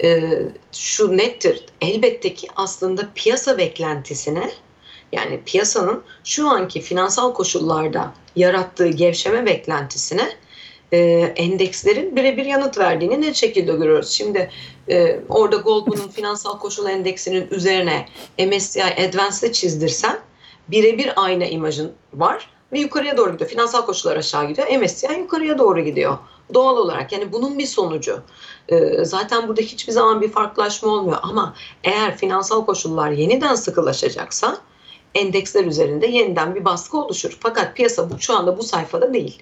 Ee, 0.03 0.41
şu 0.71 1.17
nettir. 1.17 1.65
Elbette 1.81 2.33
ki 2.33 2.47
aslında 2.55 3.07
piyasa 3.15 3.57
beklentisine 3.57 4.51
yani 5.11 5.41
piyasanın 5.45 6.03
şu 6.23 6.49
anki 6.49 6.81
finansal 6.81 7.33
koşullarda 7.33 8.13
yarattığı 8.35 8.87
gevşeme 8.87 9.45
beklentisine 9.45 10.29
e, 10.91 10.99
endekslerin 11.35 12.15
birebir 12.15 12.45
yanıt 12.45 12.77
verdiğini 12.77 13.21
net 13.21 13.35
şekilde 13.35 13.71
görüyoruz. 13.71 14.09
Şimdi 14.09 14.49
e, 14.89 15.19
orada 15.29 15.55
Goldman'ın 15.55 16.07
finansal 16.07 16.59
koşul 16.59 16.89
endeksinin 16.89 17.47
üzerine 17.51 18.05
MSCI 18.39 18.83
Advanced'ı 18.83 19.51
çizdirsen 19.51 20.19
birebir 20.67 21.13
aynı 21.15 21.45
imajın 21.45 21.91
var 22.13 22.49
ve 22.71 22.79
yukarıya 22.79 23.17
doğru 23.17 23.31
gidiyor. 23.31 23.49
Finansal 23.49 23.85
koşullar 23.85 24.17
aşağı 24.17 24.47
gidiyor. 24.47 24.67
MSCI 24.67 25.13
yukarıya 25.19 25.57
doğru 25.57 25.79
gidiyor. 25.79 26.17
Doğal 26.53 26.77
olarak 26.77 27.11
yani 27.11 27.31
bunun 27.33 27.59
bir 27.59 27.65
sonucu. 27.65 28.21
E, 28.69 29.05
zaten 29.05 29.47
burada 29.47 29.61
hiçbir 29.61 29.93
zaman 29.93 30.21
bir 30.21 30.31
farklılaşma 30.31 30.91
olmuyor 30.91 31.17
ama 31.23 31.55
eğer 31.83 32.17
finansal 32.17 32.65
koşullar 32.65 33.11
yeniden 33.11 33.55
sıkılaşacaksa 33.55 34.57
endeksler 35.15 35.65
üzerinde 35.65 36.07
yeniden 36.07 36.55
bir 36.55 36.65
baskı 36.65 36.97
oluşur. 36.97 37.37
Fakat 37.39 37.75
piyasa 37.75 38.09
bu, 38.09 38.19
şu 38.19 38.37
anda 38.37 38.57
bu 38.57 38.63
sayfada 38.63 39.13
değil. 39.13 39.39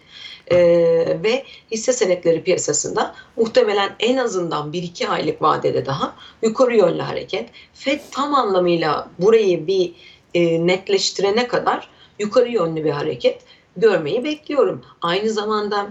Ee, 0.52 1.18
ve 1.24 1.44
hisse 1.72 1.94
senetleri 1.94 2.44
piyasasında 2.44 3.16
muhtemelen 3.36 3.96
en 4.00 4.18
azından 4.18 4.72
1-2 4.72 5.08
aylık 5.08 5.42
vadede 5.42 5.86
daha 5.86 6.16
yukarı 6.42 6.76
yönlü 6.76 7.02
hareket. 7.02 7.50
FED 7.74 8.00
tam 8.12 8.36
anlamıyla 8.36 9.08
burayı 9.20 9.68
bir 9.68 9.94
e, 10.34 10.68
netleştirene 10.68 11.48
kadar 11.48 11.90
yukarı 12.20 12.50
yönlü 12.50 12.84
bir 12.84 12.92
hareket 12.92 13.42
görmeyi 13.78 14.24
bekliyorum. 14.24 14.86
Aynı 15.02 15.30
zamanda 15.30 15.88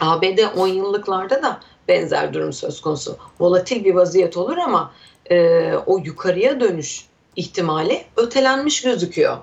ABD 0.00 0.38
10 0.56 0.66
yıllıklarda 0.68 1.42
da 1.42 1.60
benzer 1.88 2.34
durum 2.34 2.52
söz 2.52 2.80
konusu. 2.80 3.16
Volatil 3.40 3.84
bir 3.84 3.94
vaziyet 3.94 4.36
olur 4.36 4.56
ama 4.56 4.92
e, 5.30 5.72
o 5.86 5.98
yukarıya 5.98 6.60
dönüş 6.60 7.04
ihtimali 7.36 8.04
ötelenmiş 8.16 8.82
gözüküyor. 8.82 9.36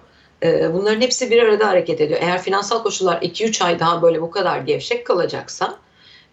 Ee, 0.44 0.74
Bunların 0.74 1.02
hepsi 1.02 1.32
bir 1.32 1.44
arada 1.44 1.68
hareket 1.68 2.02
ediyor. 2.02 2.20
Eğer 2.24 2.42
finansal 2.42 2.84
koşullar 2.84 3.22
2-3 3.22 3.64
ay 3.64 3.80
daha 3.80 4.02
böyle 4.02 4.22
bu 4.22 4.32
kadar 4.32 4.60
gevşek 4.60 5.06
kalacaksa 5.06 5.78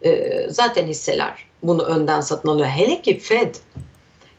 e, 0.05 0.41
zaten 0.49 0.87
hisseler 0.87 1.47
bunu 1.63 1.83
önden 1.83 2.21
satın 2.21 2.49
alıyor. 2.49 2.69
Hele 2.69 3.03
ki 3.03 3.19
Fed 3.19 3.55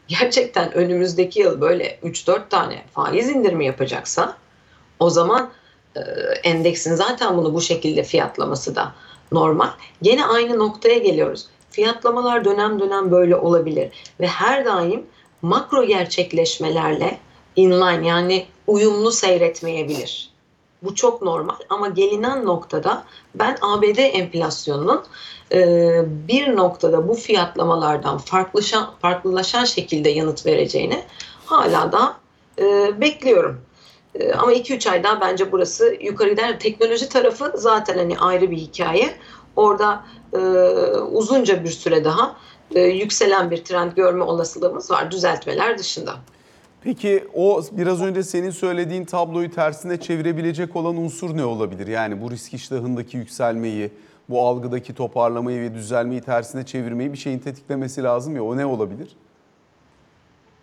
gerçekten 0.08 0.74
önümüzdeki 0.74 1.40
yıl 1.40 1.60
böyle 1.60 1.98
3-4 2.04 2.48
tane 2.48 2.82
faiz 2.92 3.28
indirimi 3.28 3.66
yapacaksa 3.66 4.36
o 5.00 5.10
zaman 5.10 5.50
e, 5.96 6.00
endeksin 6.44 6.94
zaten 6.94 7.36
bunu 7.36 7.54
bu 7.54 7.60
şekilde 7.60 8.02
fiyatlaması 8.02 8.76
da 8.76 8.94
normal. 9.32 9.70
Gene 10.02 10.24
aynı 10.24 10.58
noktaya 10.58 10.98
geliyoruz. 10.98 11.46
Fiyatlamalar 11.70 12.44
dönem 12.44 12.80
dönem 12.80 13.10
böyle 13.10 13.36
olabilir 13.36 13.90
ve 14.20 14.26
her 14.26 14.64
daim 14.64 15.06
makro 15.42 15.84
gerçekleşmelerle 15.86 17.18
inline 17.56 18.08
yani 18.08 18.46
uyumlu 18.66 19.12
seyretmeyebilir. 19.12 20.30
Bu 20.82 20.94
çok 20.94 21.22
normal 21.22 21.56
ama 21.68 21.88
gelinen 21.88 22.44
noktada 22.44 23.04
ben 23.34 23.58
ABD 23.60 23.98
enflasyonunun 23.98 25.02
e, 25.52 25.58
bir 26.28 26.56
noktada 26.56 27.08
bu 27.08 27.14
fiyatlamalardan 27.14 28.18
farklılaşan, 28.18 28.90
farklılaşan 29.02 29.64
şekilde 29.64 30.08
yanıt 30.08 30.46
vereceğini 30.46 31.04
hala 31.46 31.92
da 31.92 32.16
e, 32.58 33.00
bekliyorum. 33.00 33.60
E, 34.14 34.32
ama 34.32 34.52
2-3 34.52 34.90
ay 34.90 35.04
daha 35.04 35.20
bence 35.20 35.52
burası 35.52 35.96
yukarı 36.00 36.30
gider. 36.30 36.60
Teknoloji 36.60 37.08
tarafı 37.08 37.52
zaten 37.54 37.98
hani 37.98 38.18
ayrı 38.18 38.50
bir 38.50 38.56
hikaye. 38.56 39.16
Orada 39.56 40.04
e, 40.32 40.38
uzunca 40.98 41.64
bir 41.64 41.70
süre 41.70 42.04
daha 42.04 42.36
e, 42.74 42.80
yükselen 42.80 43.50
bir 43.50 43.64
trend 43.64 43.92
görme 43.92 44.24
olasılığımız 44.24 44.90
var 44.90 45.10
düzeltmeler 45.10 45.78
dışında. 45.78 46.16
Peki 46.86 47.24
o 47.34 47.62
biraz 47.72 48.02
önce 48.02 48.22
senin 48.22 48.50
söylediğin 48.50 49.04
tabloyu 49.04 49.50
tersine 49.54 50.00
çevirebilecek 50.00 50.76
olan 50.76 50.96
unsur 50.96 51.36
ne 51.36 51.44
olabilir? 51.44 51.86
Yani 51.86 52.22
bu 52.22 52.30
risk 52.30 52.54
iştahındaki 52.54 53.16
yükselmeyi, 53.16 53.90
bu 54.28 54.46
algıdaki 54.46 54.94
toparlamayı 54.94 55.60
ve 55.60 55.74
düzelmeyi 55.74 56.20
tersine 56.20 56.66
çevirmeyi 56.66 57.12
bir 57.12 57.18
şeyin 57.18 57.38
tetiklemesi 57.38 58.02
lazım 58.02 58.36
ya 58.36 58.44
o 58.44 58.56
ne 58.56 58.66
olabilir? 58.66 59.08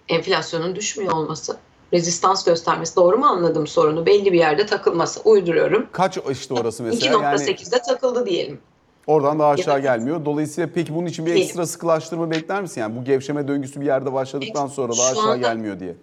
Enflasyonun 0.10 0.75
düşmüyor 0.75 1.13
olması, 1.13 1.58
rezistans 1.94 2.46
göstermesi 2.46 2.96
doğru 2.96 3.18
mu 3.18 3.25
anladım 3.25 3.68
sorunu? 3.68 4.06
Belli 4.06 4.34
bir 4.34 4.38
yerde 4.39 4.65
takılması 4.65 5.22
uyduruyorum. 5.22 5.88
Kaç 5.92 6.18
işte 6.32 6.53
orası 6.53 6.84
mesela? 6.84 7.22
Yani 7.24 7.42
2.8'de 7.42 7.82
takıldı 7.82 8.25
diyelim. 8.25 8.60
oradan 9.08 9.39
daha 9.39 9.50
aşağı 9.50 9.74
Evet. 9.74 9.84
gelmiyor. 9.84 10.25
Dolayısıyla 10.25 10.70
peki 10.75 10.96
bunun 10.96 11.06
için 11.06 11.25
bir 11.25 11.36
ekstra 11.36 11.65
sıkılaştırma 11.65 12.32
bekler 12.32 12.62
misin? 12.62 12.82
Yani 12.82 12.96
bu 12.96 13.03
gevşeme 13.03 13.48
döngüsü 13.48 13.82
bir 13.82 13.86
yerde 13.86 14.13
başladıktan 14.13 14.68
sonra 14.68 14.94
daha 14.98 15.12
aşağı 15.12 15.24
anda- 15.24 15.38
gelmiyor 15.38 15.80
diye. 15.80 15.96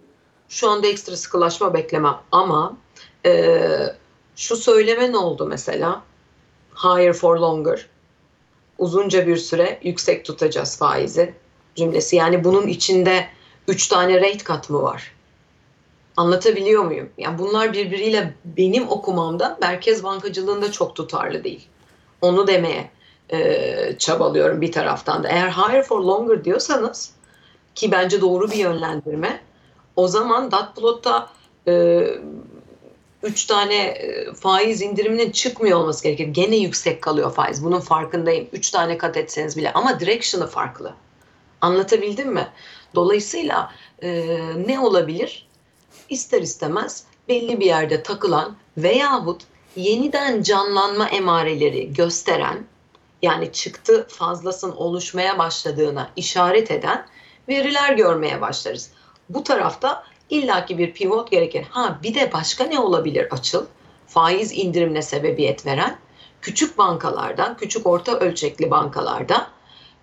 Şu 0.51 0.69
anda 0.69 0.87
ekstra 0.87 1.17
sıkılaşma 1.17 1.73
beklemem 1.73 2.17
ama 2.31 2.77
e, 3.25 3.67
şu 4.35 4.55
söyleme 4.55 5.11
ne 5.11 5.17
oldu 5.17 5.45
mesela? 5.45 6.03
Higher 6.83 7.13
for 7.13 7.37
longer. 7.37 7.85
Uzunca 8.77 9.27
bir 9.27 9.37
süre 9.37 9.79
yüksek 9.83 10.25
tutacağız 10.25 10.77
faizi 10.77 11.33
cümlesi. 11.75 12.15
Yani 12.15 12.43
bunun 12.43 12.67
içinde 12.67 13.27
3 13.67 13.87
tane 13.87 14.17
rate 14.17 14.37
kat 14.37 14.69
mı 14.69 14.81
var? 14.81 15.11
Anlatabiliyor 16.17 16.83
muyum? 16.83 17.09
Yani 17.17 17.37
bunlar 17.37 17.73
birbiriyle 17.73 18.33
benim 18.45 18.89
okumamda 18.89 19.57
merkez 19.61 20.03
bankacılığında 20.03 20.71
çok 20.71 20.95
tutarlı 20.95 21.43
değil. 21.43 21.67
Onu 22.21 22.47
demeye 22.47 22.91
e, 23.29 23.95
çabalıyorum 23.97 24.61
bir 24.61 24.71
taraftan 24.71 25.23
da. 25.23 25.27
Eğer 25.27 25.49
higher 25.49 25.83
for 25.83 25.99
longer 25.99 26.45
diyorsanız 26.45 27.11
ki 27.75 27.91
bence 27.91 28.21
doğru 28.21 28.51
bir 28.51 28.57
yönlendirme 28.57 29.50
o 29.95 30.07
zaman 30.07 30.51
Datplot'ta 30.51 31.29
e, 31.67 32.03
üç 33.23 33.45
tane 33.45 33.75
e, 33.75 34.33
faiz 34.33 34.81
indiriminin 34.81 35.31
çıkmıyor 35.31 35.79
olması 35.79 36.03
gerekir. 36.03 36.27
Gene 36.27 36.55
yüksek 36.55 37.01
kalıyor 37.01 37.33
faiz. 37.33 37.63
Bunun 37.63 37.79
farkındayım. 37.79 38.47
Üç 38.53 38.71
tane 38.71 38.97
kat 38.97 39.17
etseniz 39.17 39.57
bile 39.57 39.73
ama 39.73 39.99
direction'ı 39.99 40.47
farklı. 40.47 40.93
Anlatabildim 41.61 42.33
mi? 42.33 42.47
Dolayısıyla 42.95 43.71
e, 44.03 44.39
ne 44.67 44.79
olabilir? 44.79 45.47
İster 46.09 46.41
istemez 46.41 47.03
belli 47.27 47.59
bir 47.59 47.65
yerde 47.65 48.03
takılan 48.03 48.55
veyahut 48.77 49.41
yeniden 49.75 50.41
canlanma 50.41 51.09
emareleri 51.09 51.93
gösteren 51.93 52.65
yani 53.21 53.51
çıktı 53.51 54.07
fazlasının 54.09 54.75
oluşmaya 54.75 55.37
başladığına 55.37 56.09
işaret 56.15 56.71
eden 56.71 57.05
veriler 57.49 57.93
görmeye 57.93 58.41
başlarız. 58.41 58.91
Bu 59.33 59.43
tarafta 59.43 60.03
illaki 60.29 60.77
bir 60.77 60.93
pivot 60.93 61.31
gerekir. 61.31 61.65
Ha 61.69 61.99
bir 62.03 62.15
de 62.15 62.33
başka 62.33 62.63
ne 62.63 62.79
olabilir 62.79 63.27
açıl? 63.31 63.65
Faiz 64.07 64.51
indirimine 64.51 65.01
sebebiyet 65.01 65.65
veren 65.65 65.97
küçük 66.41 66.77
bankalardan, 66.77 67.57
küçük 67.57 67.87
orta 67.87 68.19
ölçekli 68.19 68.71
bankalarda 68.71 69.47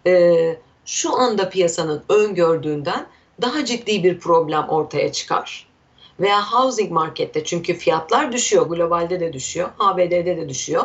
e, 0.07 0.57
şu 0.85 1.21
anda 1.21 1.49
piyasanın 1.49 2.03
öngördüğünden 2.09 3.07
daha 3.43 3.65
ciddi 3.65 4.05
bir 4.05 4.21
problem 4.21 4.69
ortaya 4.69 5.13
çıkar. 5.13 5.69
Veya 6.21 6.43
housing 6.53 6.91
markette 6.91 7.45
çünkü 7.45 7.75
fiyatlar 7.75 8.33
düşüyor, 8.33 8.67
globalde 8.67 9.21
de 9.21 9.33
düşüyor, 9.33 9.69
ABD'de 9.79 10.37
de 10.37 10.49
düşüyor. 10.49 10.85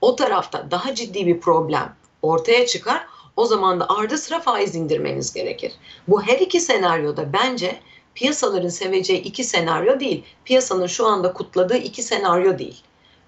O 0.00 0.16
tarafta 0.16 0.70
daha 0.70 0.94
ciddi 0.94 1.26
bir 1.26 1.40
problem 1.40 1.94
ortaya 2.22 2.66
çıkar. 2.66 3.06
O 3.38 3.46
zaman 3.46 3.80
da 3.80 3.86
ardı 3.88 4.18
sıra 4.18 4.40
faiz 4.40 4.74
indirmeniz 4.74 5.32
gerekir. 5.32 5.72
Bu 6.08 6.22
her 6.22 6.38
iki 6.38 6.60
senaryoda 6.60 7.32
bence 7.32 7.80
piyasaların 8.14 8.68
seveceği 8.68 9.22
iki 9.22 9.44
senaryo 9.44 10.00
değil. 10.00 10.24
Piyasanın 10.44 10.86
şu 10.86 11.06
anda 11.06 11.32
kutladığı 11.32 11.76
iki 11.76 12.02
senaryo 12.02 12.58
değil. 12.58 12.82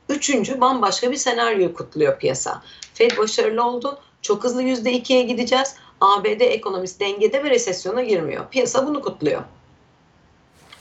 Üçüncü 0.09 0.61
bambaşka 0.61 1.11
bir 1.11 1.17
senaryoyu 1.17 1.75
kutluyor 1.75 2.19
piyasa. 2.19 2.63
Fed 2.95 3.19
başarılı 3.19 3.65
oldu. 3.65 3.99
Çok 4.23 4.45
hızlı 4.45 4.63
yüzde 4.63 4.93
ikiye 4.93 5.23
gideceğiz. 5.23 5.75
ABD 6.01 6.41
ekonomisi 6.41 7.01
dengede 7.01 7.45
ve 7.45 7.51
resesyona 7.51 8.03
girmiyor. 8.03 8.51
Piyasa 8.51 8.87
bunu 8.87 9.03
kutluyor. 9.03 9.43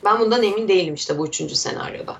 Ben 0.06 0.20
bundan 0.20 0.44
emin 0.44 0.68
değilim 0.68 0.94
işte 0.94 1.18
bu 1.18 1.28
üçüncü 1.28 1.56
senaryoda. 1.56 2.18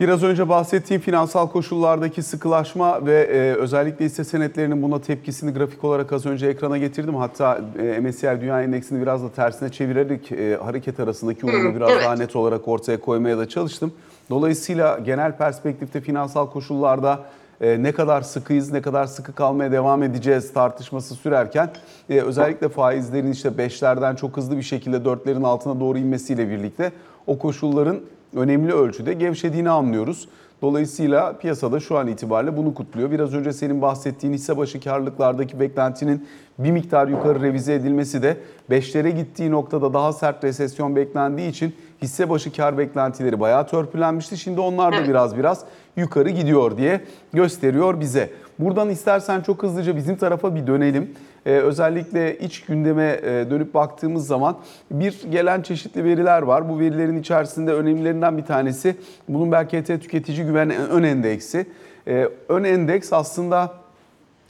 Biraz 0.00 0.22
önce 0.22 0.48
bahsettiğim 0.48 1.02
finansal 1.02 1.48
koşullardaki 1.48 2.22
sıkılaşma 2.22 3.06
ve 3.06 3.22
e, 3.22 3.54
özellikle 3.54 4.04
hisse 4.04 4.24
senetlerinin 4.24 4.82
buna 4.82 5.00
tepkisini 5.00 5.52
grafik 5.52 5.84
olarak 5.84 6.12
az 6.12 6.26
önce 6.26 6.46
ekrana 6.46 6.78
getirdim. 6.78 7.14
Hatta 7.14 7.60
e, 7.78 8.00
MSCI 8.00 8.40
Dünya 8.40 8.62
Endeksini 8.62 9.02
biraz 9.02 9.22
da 9.22 9.32
tersine 9.32 9.68
çevirerek 9.68 10.32
e, 10.32 10.56
hareket 10.56 11.00
arasındaki 11.00 11.46
uyumu 11.46 11.74
biraz 11.74 11.90
evet. 11.90 12.04
daha 12.04 12.14
net 12.14 12.36
olarak 12.36 12.68
ortaya 12.68 13.00
koymaya 13.00 13.38
da 13.38 13.48
çalıştım. 13.48 13.92
Dolayısıyla 14.30 14.98
genel 14.98 15.36
perspektifte 15.36 16.00
finansal 16.00 16.50
koşullarda 16.50 17.20
e, 17.60 17.82
ne 17.82 17.92
kadar 17.92 18.22
sıkıyız, 18.22 18.72
ne 18.72 18.82
kadar 18.82 19.06
sıkı 19.06 19.32
kalmaya 19.32 19.72
devam 19.72 20.02
edeceğiz 20.02 20.52
tartışması 20.52 21.14
sürerken 21.14 21.70
e, 22.10 22.20
özellikle 22.20 22.68
faizlerin 22.68 23.32
işte 23.32 23.48
5'lerden 23.48 24.16
çok 24.16 24.36
hızlı 24.36 24.56
bir 24.56 24.62
şekilde 24.62 24.96
4'lerin 24.96 25.46
altına 25.46 25.80
doğru 25.80 25.98
inmesiyle 25.98 26.50
birlikte 26.50 26.92
o 27.26 27.38
koşulların 27.38 28.00
önemli 28.34 28.72
ölçüde 28.72 29.12
gevşediğini 29.12 29.70
anlıyoruz. 29.70 30.28
Dolayısıyla 30.62 31.38
piyasada 31.38 31.80
şu 31.80 31.98
an 31.98 32.06
itibariyle 32.06 32.56
bunu 32.56 32.74
kutluyor. 32.74 33.10
Biraz 33.10 33.34
önce 33.34 33.52
senin 33.52 33.82
bahsettiğin 33.82 34.32
hisse 34.32 34.56
başı 34.56 34.80
karlılıklardaki 34.80 35.60
beklentinin 35.60 36.26
bir 36.58 36.70
miktar 36.70 37.08
yukarı 37.08 37.42
revize 37.42 37.74
edilmesi 37.74 38.22
de 38.22 38.36
5'lere 38.70 39.08
gittiği 39.08 39.50
noktada 39.50 39.94
daha 39.94 40.12
sert 40.12 40.44
resesyon 40.44 40.96
beklendiği 40.96 41.50
için 41.50 41.74
hisse 42.02 42.30
başı 42.30 42.52
kar 42.52 42.78
beklentileri 42.78 43.40
bayağı 43.40 43.66
törpülenmişti. 43.66 44.38
Şimdi 44.38 44.60
onlar 44.60 44.92
da 44.92 45.08
biraz 45.08 45.38
biraz 45.38 45.64
yukarı 45.96 46.30
gidiyor 46.30 46.76
diye 46.76 47.00
gösteriyor 47.32 48.00
bize. 48.00 48.30
Buradan 48.58 48.90
istersen 48.90 49.40
çok 49.40 49.62
hızlıca 49.62 49.96
bizim 49.96 50.16
tarafa 50.16 50.54
bir 50.54 50.66
dönelim. 50.66 51.10
Ee, 51.46 51.50
özellikle 51.50 52.38
iç 52.38 52.60
gündeme 52.60 53.20
e, 53.22 53.50
dönüp 53.50 53.74
baktığımız 53.74 54.26
zaman 54.26 54.56
bir 54.90 55.20
gelen 55.30 55.62
çeşitli 55.62 56.04
veriler 56.04 56.42
var. 56.42 56.68
Bu 56.68 56.80
verilerin 56.80 57.20
içerisinde 57.20 57.72
önemlilerinden 57.72 58.38
bir 58.38 58.44
tanesi 58.44 58.96
Bloomberg 59.28 59.68
KT 59.68 59.86
Tüketici 59.86 60.46
Güven 60.46 60.70
Ön 60.70 61.02
Endeksi. 61.02 61.66
Ee, 62.08 62.28
ön 62.48 62.64
endeks 62.64 63.12
aslında 63.12 63.72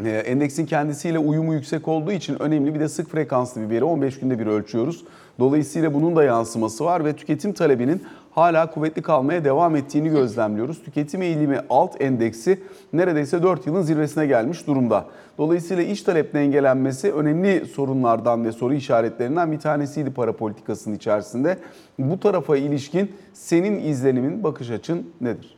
e, 0.04 0.10
endeksin 0.10 0.66
kendisiyle 0.66 1.18
uyumu 1.18 1.54
yüksek 1.54 1.88
olduğu 1.88 2.12
için 2.12 2.42
önemli 2.42 2.74
bir 2.74 2.80
de 2.80 2.88
sık 2.88 3.10
frekanslı 3.10 3.60
bir 3.60 3.70
veri. 3.70 3.84
15 3.84 4.20
günde 4.20 4.38
bir 4.38 4.46
ölçüyoruz. 4.46 5.04
Dolayısıyla 5.38 5.94
bunun 5.94 6.16
da 6.16 6.24
yansıması 6.24 6.84
var 6.84 7.04
ve 7.04 7.16
tüketim 7.16 7.52
talebinin 7.52 8.02
hala 8.30 8.70
kuvvetli 8.70 9.02
kalmaya 9.02 9.44
devam 9.44 9.76
ettiğini 9.76 10.08
gözlemliyoruz. 10.08 10.82
Tüketim 10.84 11.22
eğilimi 11.22 11.60
alt 11.70 12.00
endeksi 12.00 12.62
neredeyse 12.92 13.42
4 13.42 13.66
yılın 13.66 13.82
zirvesine 13.82 14.26
gelmiş 14.26 14.66
durumda. 14.66 15.06
Dolayısıyla 15.38 15.82
iç 15.82 16.02
talep 16.02 16.34
dengelenmesi 16.34 17.12
önemli 17.12 17.66
sorunlardan 17.66 18.44
ve 18.44 18.52
soru 18.52 18.74
işaretlerinden 18.74 19.52
bir 19.52 19.60
tanesiydi 19.60 20.10
para 20.10 20.32
politikasının 20.32 20.96
içerisinde. 20.96 21.58
Bu 21.98 22.20
tarafa 22.20 22.56
ilişkin 22.56 23.16
senin 23.32 23.88
izlenimin, 23.88 24.44
bakış 24.44 24.70
açın 24.70 25.12
nedir? 25.20 25.56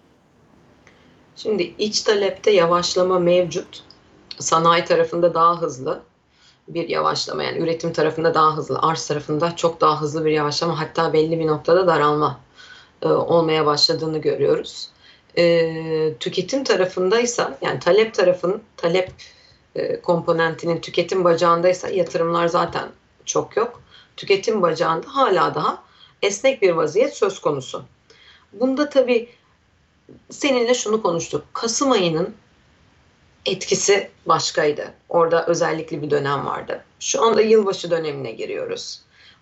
Şimdi 1.36 1.62
iç 1.62 2.02
talepte 2.02 2.50
yavaşlama 2.50 3.18
mevcut. 3.18 3.84
Sanayi 4.38 4.84
tarafında 4.84 5.34
daha 5.34 5.62
hızlı 5.62 6.02
bir 6.68 6.88
yavaşlama 6.88 7.42
yani 7.42 7.58
üretim 7.58 7.92
tarafında 7.92 8.34
daha 8.34 8.56
hızlı, 8.56 8.78
arz 8.78 9.06
tarafında 9.06 9.56
çok 9.56 9.80
daha 9.80 10.00
hızlı 10.00 10.24
bir 10.24 10.30
yavaşlama 10.30 10.80
hatta 10.80 11.12
belli 11.12 11.38
bir 11.38 11.46
noktada 11.46 11.86
daralma 11.86 12.40
e, 13.02 13.08
olmaya 13.08 13.66
başladığını 13.66 14.18
görüyoruz. 14.18 14.88
E, 15.38 16.14
tüketim 16.20 16.64
tarafındaysa 16.64 17.58
yani 17.62 17.80
talep 17.80 18.14
tarafın 18.14 18.62
talep 18.76 19.12
e, 19.74 20.00
komponentinin 20.00 20.80
tüketim 20.80 21.24
bacağındaysa 21.24 21.88
yatırımlar 21.88 22.48
zaten 22.48 22.88
çok 23.24 23.56
yok. 23.56 23.82
Tüketim 24.16 24.62
bacağında 24.62 25.06
hala 25.08 25.54
daha 25.54 25.82
esnek 26.22 26.62
bir 26.62 26.70
vaziyet 26.70 27.16
söz 27.16 27.38
konusu. 27.38 27.84
Bunda 28.52 28.88
tabii 28.88 29.28
seninle 30.30 30.74
şunu 30.74 31.02
konuştuk. 31.02 31.44
Kasım 31.52 31.92
ayının 31.92 32.34
etkisi 33.46 34.10
başkaydı. 34.26 34.94
Orada 35.08 35.46
özellikle 35.46 36.02
bir 36.02 36.10
dönem 36.10 36.46
vardı. 36.46 36.84
Şu 37.00 37.22
anda 37.22 37.42
yılbaşı 37.42 37.90
dönemine 37.90 38.32
giriyoruz. 38.32 39.00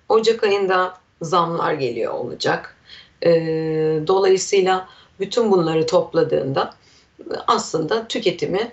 Ocak 0.09 0.45
ayında 0.45 0.99
zamlar 1.23 1.73
geliyor 1.73 2.13
olacak. 2.13 2.77
Ee, 3.25 4.01
dolayısıyla 4.07 4.89
bütün 5.21 5.51
bunları 5.51 5.87
topladığında 5.87 6.75
aslında 7.47 8.09
tüketimi 8.09 8.73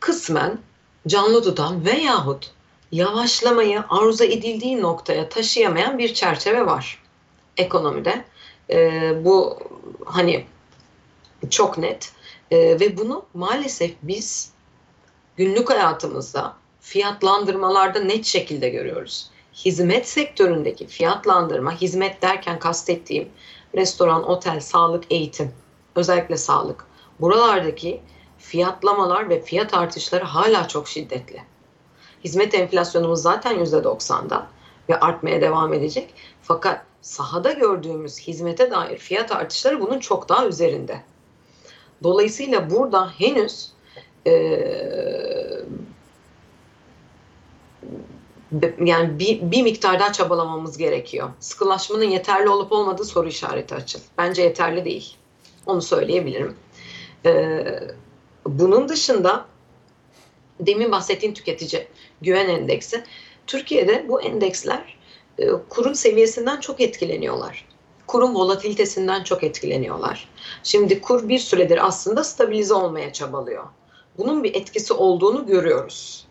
kısmen 0.00 0.58
canlı 1.06 1.42
tutan 1.42 1.84
veyahut 1.84 2.50
yavaşlamayı 2.92 3.84
arzu 3.88 4.24
edildiği 4.24 4.82
noktaya 4.82 5.28
taşıyamayan 5.28 5.98
bir 5.98 6.14
çerçeve 6.14 6.66
var 6.66 7.02
ekonomide. 7.56 8.24
Ee, 8.70 9.24
bu 9.24 9.58
hani 10.04 10.44
çok 11.50 11.78
net 11.78 12.12
Ee, 12.50 12.80
ve 12.80 12.96
bunu 12.96 13.26
maalesef 13.34 13.94
biz 14.02 14.52
günlük 15.36 15.70
hayatımızda 15.70 16.56
fiyatlandırmalarda 16.80 18.00
net 18.00 18.24
şekilde 18.24 18.68
görüyoruz. 18.68 19.30
Hizmet 19.64 20.08
sektöründeki 20.08 20.86
fiyatlandırma, 20.86 21.72
hizmet 21.72 22.22
derken 22.22 22.58
kastettiğim 22.58 23.28
restoran, 23.74 24.28
otel, 24.28 24.60
sağlık, 24.60 25.04
eğitim, 25.12 25.52
özellikle 25.94 26.36
sağlık. 26.36 26.86
Buralardaki 27.20 28.00
fiyatlamalar 28.38 29.28
ve 29.28 29.40
fiyat 29.40 29.74
artışları 29.74 30.24
hala 30.24 30.68
çok 30.68 30.88
şiddetli. 30.88 31.42
Hizmet 32.24 32.54
enflasyonumuz 32.54 33.22
zaten 33.22 33.64
%90'da 33.64 34.46
ve 34.88 35.00
artmaya 35.00 35.40
devam 35.40 35.74
edecek. 35.74 36.14
Fakat 36.42 36.84
sahada 37.00 37.52
gördüğümüz 37.52 38.18
hizmete 38.18 38.70
dair 38.70 38.98
fiyat 38.98 39.32
artışları 39.32 39.80
bunun 39.80 39.98
çok 39.98 40.28
daha 40.28 40.46
üzerinde. 40.46 41.02
Dolayısıyla 42.02 42.70
burada 42.70 43.10
henüz 43.18 43.72
e, 44.26 44.32
yani 48.84 49.18
bir, 49.18 49.50
bir 49.50 49.62
miktar 49.62 50.00
daha 50.00 50.12
çabalamamız 50.12 50.78
gerekiyor. 50.78 51.30
Sıkılaşmanın 51.40 52.04
yeterli 52.04 52.48
olup 52.48 52.72
olmadığı 52.72 53.04
soru 53.04 53.28
işareti 53.28 53.74
açıl. 53.74 54.00
Bence 54.18 54.42
yeterli 54.42 54.84
değil. 54.84 55.16
Onu 55.66 55.82
söyleyebilirim. 55.82 56.56
E, 57.26 57.64
bunun 58.46 58.88
dışında 58.88 59.46
demin 60.60 60.92
bahsettiğim 60.92 61.34
tüketici 61.34 61.88
güven 62.22 62.48
endeksi. 62.48 63.04
Türkiye'de 63.46 64.04
bu 64.08 64.22
endeksler 64.22 64.98
e, 65.38 65.48
kurun 65.68 65.92
seviyesinden 65.92 66.60
çok 66.60 66.80
etkileniyorlar. 66.80 67.68
Kurun 68.06 68.34
volatilitesinden 68.34 69.24
çok 69.24 69.44
etkileniyorlar. 69.44 70.28
Şimdi 70.62 71.00
kur 71.00 71.28
bir 71.28 71.38
süredir 71.38 71.86
aslında 71.86 72.24
stabilize 72.24 72.74
olmaya 72.74 73.12
çabalıyor. 73.12 73.64
Bunun 74.18 74.44
bir 74.44 74.54
etkisi 74.54 74.92
olduğunu 74.92 75.46
görüyoruz 75.46 76.26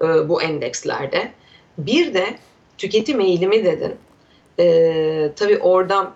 e, 0.00 0.28
bu 0.28 0.42
endekslerde. 0.42 1.32
Bir 1.78 2.14
de 2.14 2.38
tüketim 2.78 3.20
eğilimi 3.20 3.64
dedin. 3.64 3.96
E, 4.58 5.32
tabii 5.36 5.58
orada 5.58 6.12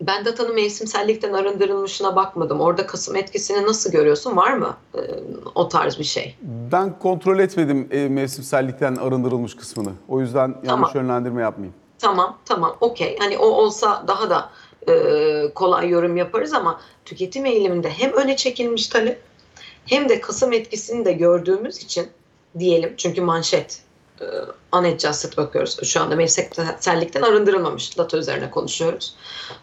ben 0.00 0.24
datanın 0.24 0.54
mevsimsellikten 0.54 1.32
arındırılmışına 1.32 2.16
bakmadım. 2.16 2.60
Orada 2.60 2.86
Kasım 2.86 3.16
etkisini 3.16 3.66
nasıl 3.66 3.92
görüyorsun? 3.92 4.36
Var 4.36 4.52
mı 4.52 4.76
e, 4.94 5.00
o 5.54 5.68
tarz 5.68 5.98
bir 5.98 6.04
şey? 6.04 6.36
Ben 6.72 6.98
kontrol 6.98 7.38
etmedim 7.38 7.88
e, 7.90 8.08
mevsimsellikten 8.08 8.96
arındırılmış 8.96 9.56
kısmını. 9.56 9.92
O 10.08 10.20
yüzden 10.20 10.48
yanlış 10.48 10.66
Tamam. 10.68 10.90
yönlendirme 10.94 11.42
yapmayayım. 11.42 11.74
Tamam, 11.98 12.38
tamam, 12.44 12.76
okey. 12.80 13.18
Hani 13.18 13.38
o 13.38 13.46
olsa 13.46 14.04
daha 14.08 14.30
da 14.30 14.50
e, 14.88 15.54
kolay 15.54 15.88
yorum 15.88 16.16
yaparız 16.16 16.52
ama 16.52 16.80
tüketim 17.04 17.46
eğiliminde 17.46 17.90
hem 17.90 18.12
öne 18.12 18.36
çekilmiş 18.36 18.86
talep 18.86 19.22
hem 19.86 20.08
de 20.08 20.20
Kasım 20.20 20.52
etkisini 20.52 21.04
de 21.04 21.12
gördüğümüz 21.12 21.78
için 21.78 22.06
diyelim 22.58 22.94
çünkü 22.96 23.20
manşet 23.20 23.82
unadjusted 24.72 25.36
bakıyoruz. 25.36 25.78
Şu 25.84 26.00
anda 26.00 26.16
mevsimsellikten 26.16 27.22
arındırılmamış 27.22 27.98
data 27.98 28.18
üzerine 28.18 28.50
konuşuyoruz. 28.50 29.14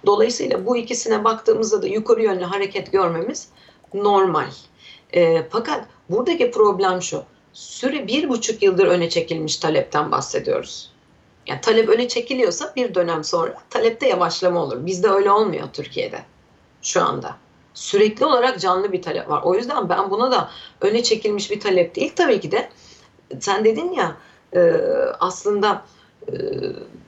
Dolayısıyla 0.05 0.65
bu 0.65 0.77
ikisine 0.77 1.23
baktığımızda 1.23 1.81
da 1.81 1.87
yukarı 1.87 2.23
yönlü 2.23 2.43
hareket 2.43 2.91
görmemiz 2.91 3.47
normal. 3.93 4.51
E, 5.13 5.43
fakat 5.49 5.85
buradaki 6.09 6.51
problem 6.51 7.01
şu. 7.01 7.23
Süre 7.53 8.07
bir 8.07 8.29
buçuk 8.29 8.63
yıldır 8.63 8.87
öne 8.87 9.09
çekilmiş 9.09 9.57
talepten 9.57 10.11
bahsediyoruz. 10.11 10.91
Yani 11.47 11.61
talep 11.61 11.89
öne 11.89 12.07
çekiliyorsa 12.07 12.73
bir 12.75 12.95
dönem 12.95 13.23
sonra 13.23 13.53
talepte 13.69 14.07
yavaşlama 14.07 14.63
olur. 14.63 14.85
Bizde 14.85 15.09
öyle 15.09 15.31
olmuyor 15.31 15.67
Türkiye'de 15.73 16.19
şu 16.81 17.03
anda. 17.03 17.35
Sürekli 17.73 18.25
olarak 18.25 18.59
canlı 18.59 18.91
bir 18.91 19.01
talep 19.01 19.29
var. 19.29 19.41
O 19.43 19.55
yüzden 19.55 19.89
ben 19.89 20.11
buna 20.11 20.31
da 20.31 20.49
öne 20.81 21.03
çekilmiş 21.03 21.51
bir 21.51 21.59
talep 21.59 21.95
değil. 21.95 22.13
Tabii 22.15 22.39
ki 22.39 22.51
de 22.51 22.69
sen 23.39 23.65
dedin 23.65 23.91
ya 23.91 24.17
e, 24.55 24.73
aslında 25.19 25.81
e, 26.27 26.33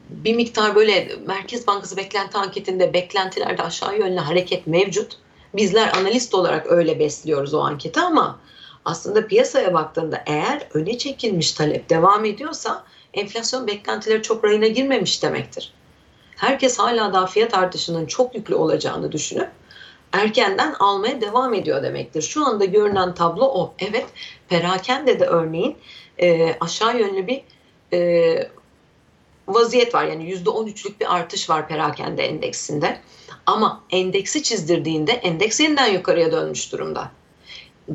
bir 0.09 0.35
miktar 0.35 0.75
böyle 0.75 1.11
Merkez 1.27 1.67
Bankası 1.67 1.97
beklenti 1.97 2.37
anketinde 2.37 2.93
beklentilerde 2.93 3.63
aşağı 3.63 3.99
yönlü 3.99 4.19
hareket 4.19 4.67
mevcut. 4.67 5.17
Bizler 5.53 5.91
analist 5.97 6.33
olarak 6.33 6.71
öyle 6.71 6.99
besliyoruz 6.99 7.53
o 7.53 7.59
anketi 7.59 7.99
ama 7.99 8.39
aslında 8.85 9.27
piyasaya 9.27 9.73
baktığında 9.73 10.23
eğer 10.25 10.67
öne 10.73 10.97
çekilmiş 10.97 11.51
talep 11.51 11.89
devam 11.89 12.25
ediyorsa 12.25 12.83
enflasyon 13.13 13.67
beklentileri 13.67 14.21
çok 14.21 14.43
rayına 14.43 14.67
girmemiş 14.67 15.23
demektir. 15.23 15.73
Herkes 16.35 16.79
hala 16.79 17.13
daha 17.13 17.27
fiyat 17.27 17.53
artışının 17.53 18.05
çok 18.05 18.35
yüklü 18.35 18.55
olacağını 18.55 19.11
düşünüp 19.11 19.49
erkenden 20.11 20.73
almaya 20.79 21.21
devam 21.21 21.53
ediyor 21.53 21.83
demektir. 21.83 22.21
Şu 22.21 22.45
anda 22.45 22.65
görünen 22.65 23.13
tablo 23.13 23.45
o. 23.45 23.73
Evet, 23.79 24.05
perakende 24.49 25.19
de 25.19 25.25
örneğin 25.25 25.77
e, 26.21 26.57
aşağı 26.59 26.99
yönlü 26.99 27.27
bir 27.27 27.41
e, 27.93 28.49
vaziyet 29.47 29.95
var. 29.95 30.03
Yani 30.03 30.33
%13'lük 30.33 30.99
bir 30.99 31.15
artış 31.15 31.49
var 31.49 31.67
perakende 31.67 32.23
endeksinde. 32.23 33.01
Ama 33.45 33.83
endeksi 33.89 34.43
çizdirdiğinde 34.43 35.11
endeks 35.11 35.59
yeniden 35.59 35.87
yukarıya 35.87 36.31
dönmüş 36.31 36.71
durumda. 36.71 37.11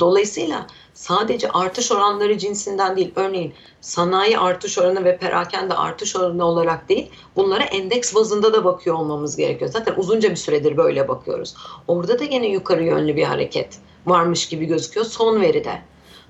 Dolayısıyla 0.01 0.67
sadece 0.95 1.49
artış 1.49 1.93
oranları 1.93 2.39
cinsinden 2.39 2.97
değil, 2.97 3.13
örneğin 3.17 3.55
sanayi 3.81 4.39
artış 4.39 4.79
oranı 4.79 5.05
ve 5.05 5.19
perakende 5.19 5.75
artış 5.75 6.17
oranı 6.17 6.45
olarak 6.45 6.89
değil, 6.89 7.11
bunlara 7.37 7.65
endeks 7.65 8.15
bazında 8.15 8.53
da 8.53 8.65
bakıyor 8.65 8.97
olmamız 8.97 9.37
gerekiyor. 9.37 9.71
Zaten 9.71 9.95
uzunca 9.97 10.31
bir 10.31 10.37
süredir 10.37 10.77
böyle 10.77 11.09
bakıyoruz. 11.09 11.55
Orada 11.89 12.19
da 12.19 12.25
yine 12.25 12.49
yukarı 12.49 12.85
yönlü 12.85 13.17
bir 13.17 13.25
hareket 13.25 13.79
varmış 14.07 14.49
gibi 14.49 14.65
gözüküyor 14.65 15.07
son 15.07 15.41
veride. 15.41 15.83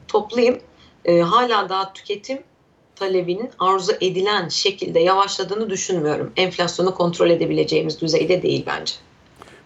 Toplayayım, 0.08 0.60
e, 1.06 1.20
hala 1.20 1.68
daha 1.68 1.92
tüketim 1.92 2.38
talebinin 2.96 3.50
arzu 3.58 3.92
edilen 4.00 4.48
şekilde 4.48 5.00
yavaşladığını 5.00 5.70
düşünmüyorum. 5.70 6.32
Enflasyonu 6.36 6.94
kontrol 6.94 7.30
edebileceğimiz 7.30 8.00
düzeyde 8.00 8.42
değil 8.42 8.64
bence. 8.66 8.94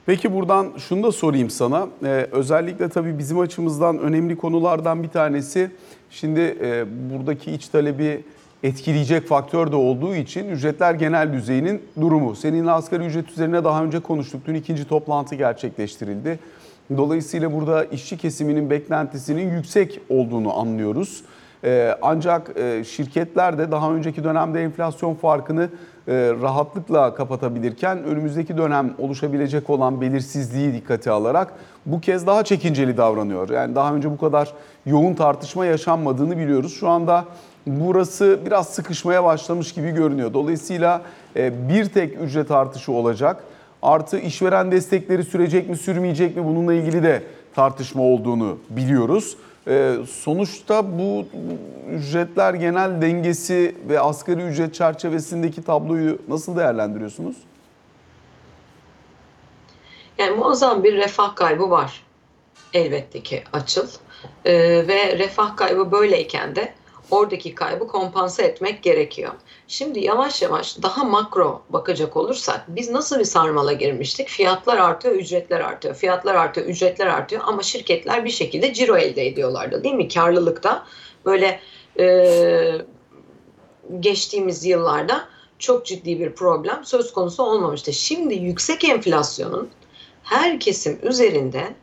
Peki 0.07 0.35
buradan 0.35 0.72
şunu 0.88 1.03
da 1.03 1.12
sorayım 1.12 1.50
sana. 1.50 1.88
Ee, 2.05 2.29
özellikle 2.33 2.88
tabii 2.88 3.18
bizim 3.18 3.38
açımızdan 3.38 3.98
önemli 3.98 4.37
konulardan 4.37 5.03
bir 5.03 5.09
tanesi 5.09 5.70
şimdi 6.11 6.40
e, 6.40 6.85
buradaki 7.11 7.53
iç 7.53 7.68
talebi 7.68 8.24
etkileyecek 8.62 9.29
faktör 9.29 9.72
de 9.72 9.76
olduğu 9.76 10.14
için 10.14 10.48
ücretler 10.48 10.94
genel 10.94 11.33
düzeyinin 11.33 11.83
durumu. 12.00 12.37
Senin 12.37 12.66
asgari 12.66 13.05
ücret 13.05 13.31
üzerine 13.31 13.64
daha 13.64 13.85
önce 13.85 14.00
konuştuk. 14.00 14.40
Dün 14.46 14.55
ikinci 14.55 14.85
toplantı 14.88 15.35
gerçekleştirildi. 15.35 16.38
Dolayısıyla 16.96 17.53
burada 17.53 17.85
işçi 17.85 18.18
kesiminin 18.18 18.70
beklentisinin 18.70 19.50
yüksek 19.50 20.00
olduğunu 20.09 20.59
anlıyoruz. 20.59 21.24
Ee, 21.64 21.94
ancak 22.03 22.57
e, 22.57 22.85
şirketler 22.85 23.59
de 23.59 23.70
daha 23.70 23.92
önceki 23.92 24.24
dönemde 24.24 24.62
enflasyon 24.62 25.14
farkını 25.14 25.62
e, 26.09 26.33
rahatlıkla 26.42 27.14
kapatabilirken 27.14 28.05
önümüzdeki 28.05 28.57
dönem 28.57 28.94
oluşabilecek 28.98 29.70
olan 29.70 30.00
belirsizliği 30.00 30.74
dikkate 30.74 31.11
alarak 31.11 31.53
bu 31.87 32.00
kez 32.00 32.26
daha 32.26 32.44
çekinceli 32.44 32.96
davranıyor. 32.96 33.50
Yani 33.50 33.74
daha 33.74 33.94
önce 33.94 34.11
bu 34.11 34.18
kadar 34.18 34.53
yoğun 34.87 35.14
tartışma 35.14 35.66
yaşanmadığını 35.66 36.38
biliyoruz. 36.38 36.74
Şu 36.81 36.88
anda 36.88 37.24
burası 37.66 38.38
biraz 38.46 38.68
sıkışmaya 38.68 39.24
başlamış 39.24 39.72
gibi 39.72 39.90
görünüyor. 39.90 40.35
Dolayısıyla 40.35 41.03
e, 41.37 41.68
bir 41.68 41.85
tek 41.85 42.20
ücret 42.22 42.50
artışı 42.50 42.92
olacak. 42.92 43.44
Artı 43.82 44.18
işveren 44.18 44.72
destekleri 44.72 45.24
sürecek 45.24 45.68
mi 45.68 45.76
sürmeyecek 45.76 46.36
mi 46.36 46.44
bununla 46.44 46.74
ilgili 46.74 47.02
de 47.02 47.22
tartışma 47.54 48.02
olduğunu 48.02 48.58
biliyoruz. 48.70 49.36
Ee, 49.68 49.96
sonuçta 50.10 50.98
bu 50.98 51.26
ücretler 51.90 52.54
genel 52.54 53.02
dengesi 53.02 53.76
ve 53.88 54.00
asgari 54.00 54.42
ücret 54.42 54.74
çerçevesindeki 54.74 55.62
tabloyu 55.62 56.18
nasıl 56.28 56.56
değerlendiriyorsunuz? 56.56 57.36
Yani 60.18 60.36
muazzam 60.36 60.84
bir 60.84 60.96
refah 60.96 61.36
kaybı 61.36 61.70
var 61.70 62.02
elbette 62.72 63.22
ki 63.22 63.42
açıl. 63.52 63.88
Ee, 64.44 64.52
ve 64.88 65.18
refah 65.18 65.56
kaybı 65.56 65.92
böyleyken 65.92 66.56
de 66.56 66.74
oradaki 67.10 67.54
kaybı 67.54 67.86
kompanse 67.86 68.42
etmek 68.42 68.82
gerekiyor. 68.82 69.32
Şimdi 69.68 70.00
yavaş 70.00 70.42
yavaş 70.42 70.82
daha 70.82 71.04
makro 71.04 71.62
bakacak 71.70 72.16
olursak 72.16 72.64
biz 72.68 72.90
nasıl 72.90 73.18
bir 73.18 73.24
sarmala 73.24 73.72
girmiştik? 73.72 74.28
Fiyatlar 74.28 74.76
artıyor, 74.76 75.14
ücretler 75.14 75.60
artıyor. 75.60 75.94
Fiyatlar 75.94 76.34
artıyor, 76.34 76.66
ücretler 76.66 77.06
artıyor 77.06 77.42
ama 77.46 77.62
şirketler 77.62 78.24
bir 78.24 78.30
şekilde 78.30 78.72
ciro 78.72 78.96
elde 78.96 79.26
ediyorlardı 79.26 79.84
değil 79.84 79.94
mi? 79.94 80.08
Karlılıkta 80.08 80.86
böyle 81.24 81.60
e, 81.98 82.72
geçtiğimiz 84.00 84.64
yıllarda 84.64 85.28
çok 85.58 85.86
ciddi 85.86 86.20
bir 86.20 86.32
problem 86.32 86.84
söz 86.84 87.12
konusu 87.12 87.42
olmamıştı. 87.42 87.92
Şimdi 87.92 88.34
yüksek 88.34 88.84
enflasyonun 88.84 89.70
her 90.22 90.60
kesim 90.60 90.98
üzerinde 91.02 91.74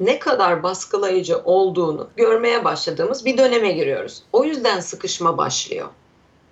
ne 0.00 0.18
kadar 0.18 0.62
baskılayıcı 0.62 1.38
olduğunu 1.38 2.08
görmeye 2.16 2.64
başladığımız 2.64 3.24
bir 3.24 3.38
döneme 3.38 3.72
giriyoruz. 3.72 4.22
O 4.32 4.44
yüzden 4.44 4.80
sıkışma 4.80 5.38
başlıyor 5.38 5.88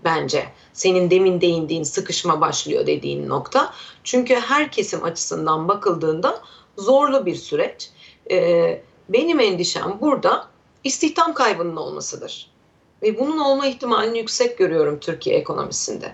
bence. 0.05 0.45
Senin 0.73 1.11
demin 1.11 1.41
değindiğin 1.41 1.83
sıkışma 1.83 2.41
başlıyor 2.41 2.87
dediğin 2.87 3.29
nokta. 3.29 3.73
Çünkü 4.05 4.35
her 4.35 4.71
kesim 4.71 5.05
açısından 5.05 5.69
bakıldığında 5.69 6.41
zorlu 6.79 7.27
bir 7.27 7.35
süreç. 7.35 7.91
Ee, 8.31 8.83
benim 9.09 9.41
endişem 9.41 9.99
burada 10.01 10.47
istihdam 10.85 11.35
kaybının 11.35 11.77
olmasıdır. 11.77 12.51
Ve 13.03 13.19
bunun 13.19 13.39
olma 13.39 13.67
ihtimalini 13.67 14.19
yüksek 14.19 14.59
görüyorum 14.59 14.99
Türkiye 15.01 15.37
ekonomisinde. 15.37 16.13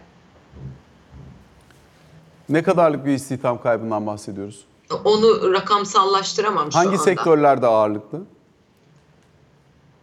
Ne 2.49 2.62
kadarlık 2.62 3.07
bir 3.07 3.12
istihdam 3.12 3.62
kaybından 3.62 4.07
bahsediyoruz? 4.07 4.64
Onu 5.05 5.53
rakamsallaştıramam 5.53 6.72
şu 6.72 6.79
Hangi 6.79 6.88
anda. 6.88 6.98
sektörlerde 6.98 7.66
ağırlıklı? 7.66 8.20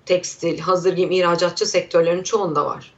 Tekstil, 0.06 0.60
hazır 0.60 0.94
giyim, 0.94 1.12
ihracatçı 1.12 1.66
sektörlerin 1.66 2.24
çoğunda 2.24 2.66
var. 2.66 2.94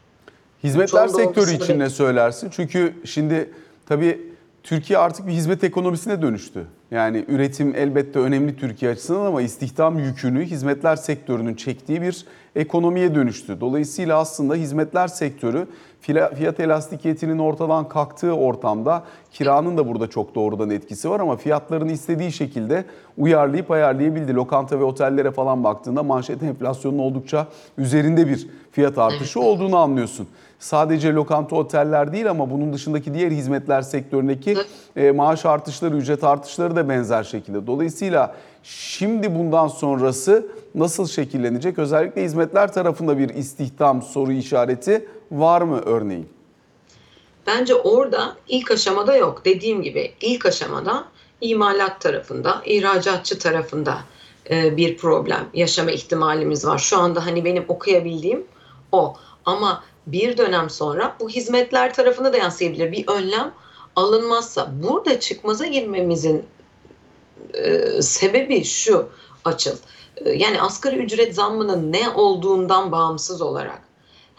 Hizmetler 0.63 1.07
Çoğunda 1.07 1.23
sektörü 1.23 1.63
için 1.63 1.79
ne 1.79 1.89
söylersin? 1.89 2.49
Çünkü 2.49 2.93
şimdi 3.05 3.53
tabii 3.85 4.29
Türkiye 4.63 4.99
artık 4.99 5.27
bir 5.27 5.31
hizmet 5.31 5.63
ekonomisine 5.63 6.21
dönüştü. 6.21 6.67
Yani 6.91 7.25
üretim 7.27 7.75
elbette 7.75 8.19
önemli 8.19 8.55
Türkiye 8.55 8.91
açısından 8.91 9.25
ama 9.25 9.41
istihdam 9.41 9.99
yükünü 9.99 10.45
hizmetler 10.45 10.95
sektörünün 10.95 11.55
çektiği 11.55 12.01
bir 12.01 12.25
ekonomiye 12.55 13.15
dönüştü. 13.15 13.57
Dolayısıyla 13.61 14.19
aslında 14.19 14.55
hizmetler 14.55 15.07
sektörü 15.07 15.67
fiyat 16.01 16.59
elastikiyetinin 16.59 17.39
ortadan 17.39 17.89
kalktığı 17.89 18.33
ortamda 18.33 19.03
kiranın 19.31 19.77
da 19.77 19.87
burada 19.87 20.09
çok 20.09 20.35
doğrudan 20.35 20.69
etkisi 20.69 21.09
var 21.09 21.19
ama 21.19 21.37
fiyatlarını 21.37 21.91
istediği 21.91 22.31
şekilde 22.31 22.85
uyarlayıp 23.17 23.71
ayarlayabildi. 23.71 24.33
Lokanta 24.33 24.79
ve 24.79 24.83
otellere 24.83 25.31
falan 25.31 25.63
baktığında 25.63 26.03
manşet 26.03 26.43
enflasyonun 26.43 26.99
oldukça 26.99 27.47
üzerinde 27.77 28.27
bir 28.27 28.47
fiyat 28.71 28.97
artışı 28.97 29.39
olduğunu 29.39 29.77
anlıyorsun. 29.77 30.27
Sadece 30.59 31.13
lokanta 31.13 31.55
oteller 31.55 32.13
değil 32.13 32.29
ama 32.29 32.51
bunun 32.51 32.73
dışındaki 32.73 33.13
diğer 33.13 33.31
hizmetler 33.31 33.81
sektöründeki 33.81 34.57
e, 34.95 35.11
maaş 35.11 35.45
artışları, 35.45 35.95
ücret 35.95 36.23
artışları 36.23 36.75
da 36.75 36.89
benzer 36.89 37.23
şekilde. 37.23 37.67
Dolayısıyla 37.67 38.35
şimdi 38.63 39.35
bundan 39.35 39.67
sonrası 39.67 40.47
nasıl 40.75 41.07
şekillenecek? 41.07 41.79
Özellikle 41.79 42.23
hizmetler 42.23 42.73
tarafında 42.73 43.17
bir 43.17 43.29
istihdam 43.29 44.01
soru 44.01 44.31
işareti 44.31 45.05
var 45.31 45.61
mı 45.61 45.81
örneğin? 45.85 46.29
Bence 47.47 47.75
orada 47.75 48.35
ilk 48.47 48.71
aşamada 48.71 49.15
yok. 49.15 49.45
Dediğim 49.45 49.81
gibi 49.81 50.13
ilk 50.21 50.45
aşamada 50.45 51.05
imalat 51.41 52.01
tarafında, 52.01 52.61
ihracatçı 52.65 53.39
tarafında 53.39 53.97
e, 54.49 54.77
bir 54.77 54.97
problem 54.97 55.49
yaşama 55.53 55.91
ihtimalimiz 55.91 56.65
var. 56.65 56.77
Şu 56.77 56.97
anda 56.97 57.25
hani 57.25 57.45
benim 57.45 57.65
okuyabildiğim 57.67 58.47
o. 58.91 59.15
Ama 59.45 59.83
bir 60.07 60.37
dönem 60.37 60.69
sonra 60.69 61.15
bu 61.19 61.29
hizmetler 61.29 61.93
tarafına 61.93 62.33
da 62.33 62.37
yansıyabilir. 62.37 62.91
Bir 62.91 63.07
önlem 63.07 63.53
alınmazsa 63.95 64.71
burada 64.83 65.19
çıkmaza 65.19 65.65
girmemizin 65.65 66.45
e, 67.53 68.01
sebebi 68.01 68.63
şu 68.63 69.09
açıl. 69.45 69.75
E, 70.17 70.29
yani 70.29 70.61
asgari 70.61 70.95
ücret 70.95 71.35
zammının 71.35 71.91
ne 71.91 72.09
olduğundan 72.09 72.91
bağımsız 72.91 73.41
olarak 73.41 73.88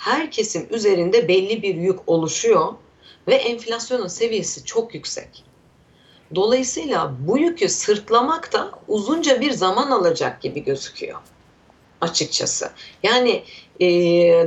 her 0.00 0.30
kesim 0.30 0.66
üzerinde 0.70 1.28
belli 1.28 1.62
bir 1.62 1.74
yük 1.74 2.08
oluşuyor 2.08 2.72
ve 3.28 3.34
enflasyonun 3.34 4.06
seviyesi 4.06 4.64
çok 4.64 4.94
yüksek. 4.94 5.44
Dolayısıyla 6.34 7.14
bu 7.18 7.38
yükü 7.38 7.68
sırtlamak 7.68 8.52
da 8.52 8.70
uzunca 8.88 9.40
bir 9.40 9.50
zaman 9.50 9.90
alacak 9.90 10.42
gibi 10.42 10.64
gözüküyor 10.64 11.18
açıkçası. 12.00 12.70
Yani 13.02 13.44
e, 13.80 13.86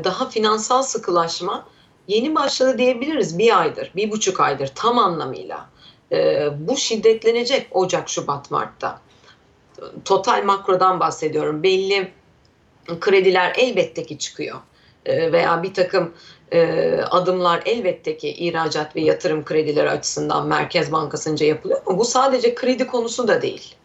daha 0.04 0.30
finansal 0.30 0.84
sıkılaşma 0.84 1.68
yeni 2.08 2.36
başladı 2.36 2.78
diyebiliriz 2.78 3.38
bir 3.38 3.60
aydır, 3.60 3.92
bir 3.96 4.12
buçuk 4.12 4.40
aydır 4.40 4.72
tam 4.76 4.98
anlamıyla. 4.98 5.70
E, 6.12 6.50
bu 6.68 6.78
şiddetlenecek 6.78 7.68
Ocak, 7.72 8.10
Şubat, 8.10 8.52
Mart'ta. 8.52 9.02
Total 10.06 10.44
makrodan 10.44 11.00
bahsediyorum. 11.00 11.64
Belli 11.64 12.12
krediler 13.00 13.54
elbette 13.58 14.06
ki 14.06 14.18
çıkıyor. 14.18 14.60
E, 15.06 15.32
veya 15.32 15.64
bir 15.64 15.74
takım 15.74 16.14
e, 16.52 16.94
adımlar 17.10 17.64
elbette 17.66 18.18
ki 18.18 18.30
ihracat 18.30 18.96
ve 18.96 19.02
yatırım 19.02 19.46
kredileri 19.46 19.90
açısından 19.90 20.48
Merkez 20.48 20.92
Bankası'nca 20.92 21.46
yapılıyor. 21.46 21.82
Ama 21.86 21.98
bu 21.98 22.06
sadece 22.06 22.56
kredi 22.56 22.88
konusu 22.88 23.28
da 23.28 23.42
değil. 23.42 23.76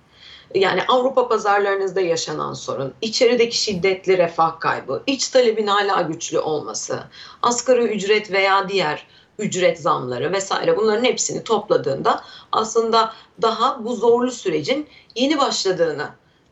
Yani 0.54 0.83
Avrupa 0.88 1.28
pazarlarınızda 1.28 2.00
yaşanan 2.00 2.52
sorun, 2.52 2.94
içerideki 3.00 3.57
şiddetli 3.57 4.18
refah 4.18 4.61
kaybı, 4.61 5.02
iç 5.07 5.28
talebin 5.28 5.66
hala 5.66 6.02
güçlü 6.02 6.38
olması, 6.38 7.00
asgari 7.42 7.83
ücret 7.83 8.33
veya 8.33 8.68
diğer 8.68 9.07
ücret 9.38 9.81
zamları 9.81 10.33
vesaire 10.33 10.76
bunların 10.76 11.04
hepsini 11.04 11.44
topladığında 11.44 12.24
aslında 12.52 13.12
daha 13.42 13.85
bu 13.85 13.94
zorlu 13.94 14.31
sürecin 14.31 14.87
yeni 15.14 15.38
başladığını 15.38 16.09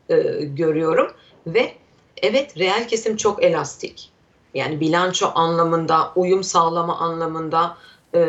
e, 0.09 0.15
görüyorum 0.41 1.13
ve 1.47 1.71
evet 2.21 2.57
reel 2.57 2.87
kesim 2.87 3.17
çok 3.17 3.43
elastik. 3.43 4.11
Yani 4.57 4.79
bilanço 4.79 5.31
anlamında, 5.35 6.11
uyum 6.15 6.43
sağlama 6.43 6.97
anlamında 6.97 7.77
e, 8.15 8.19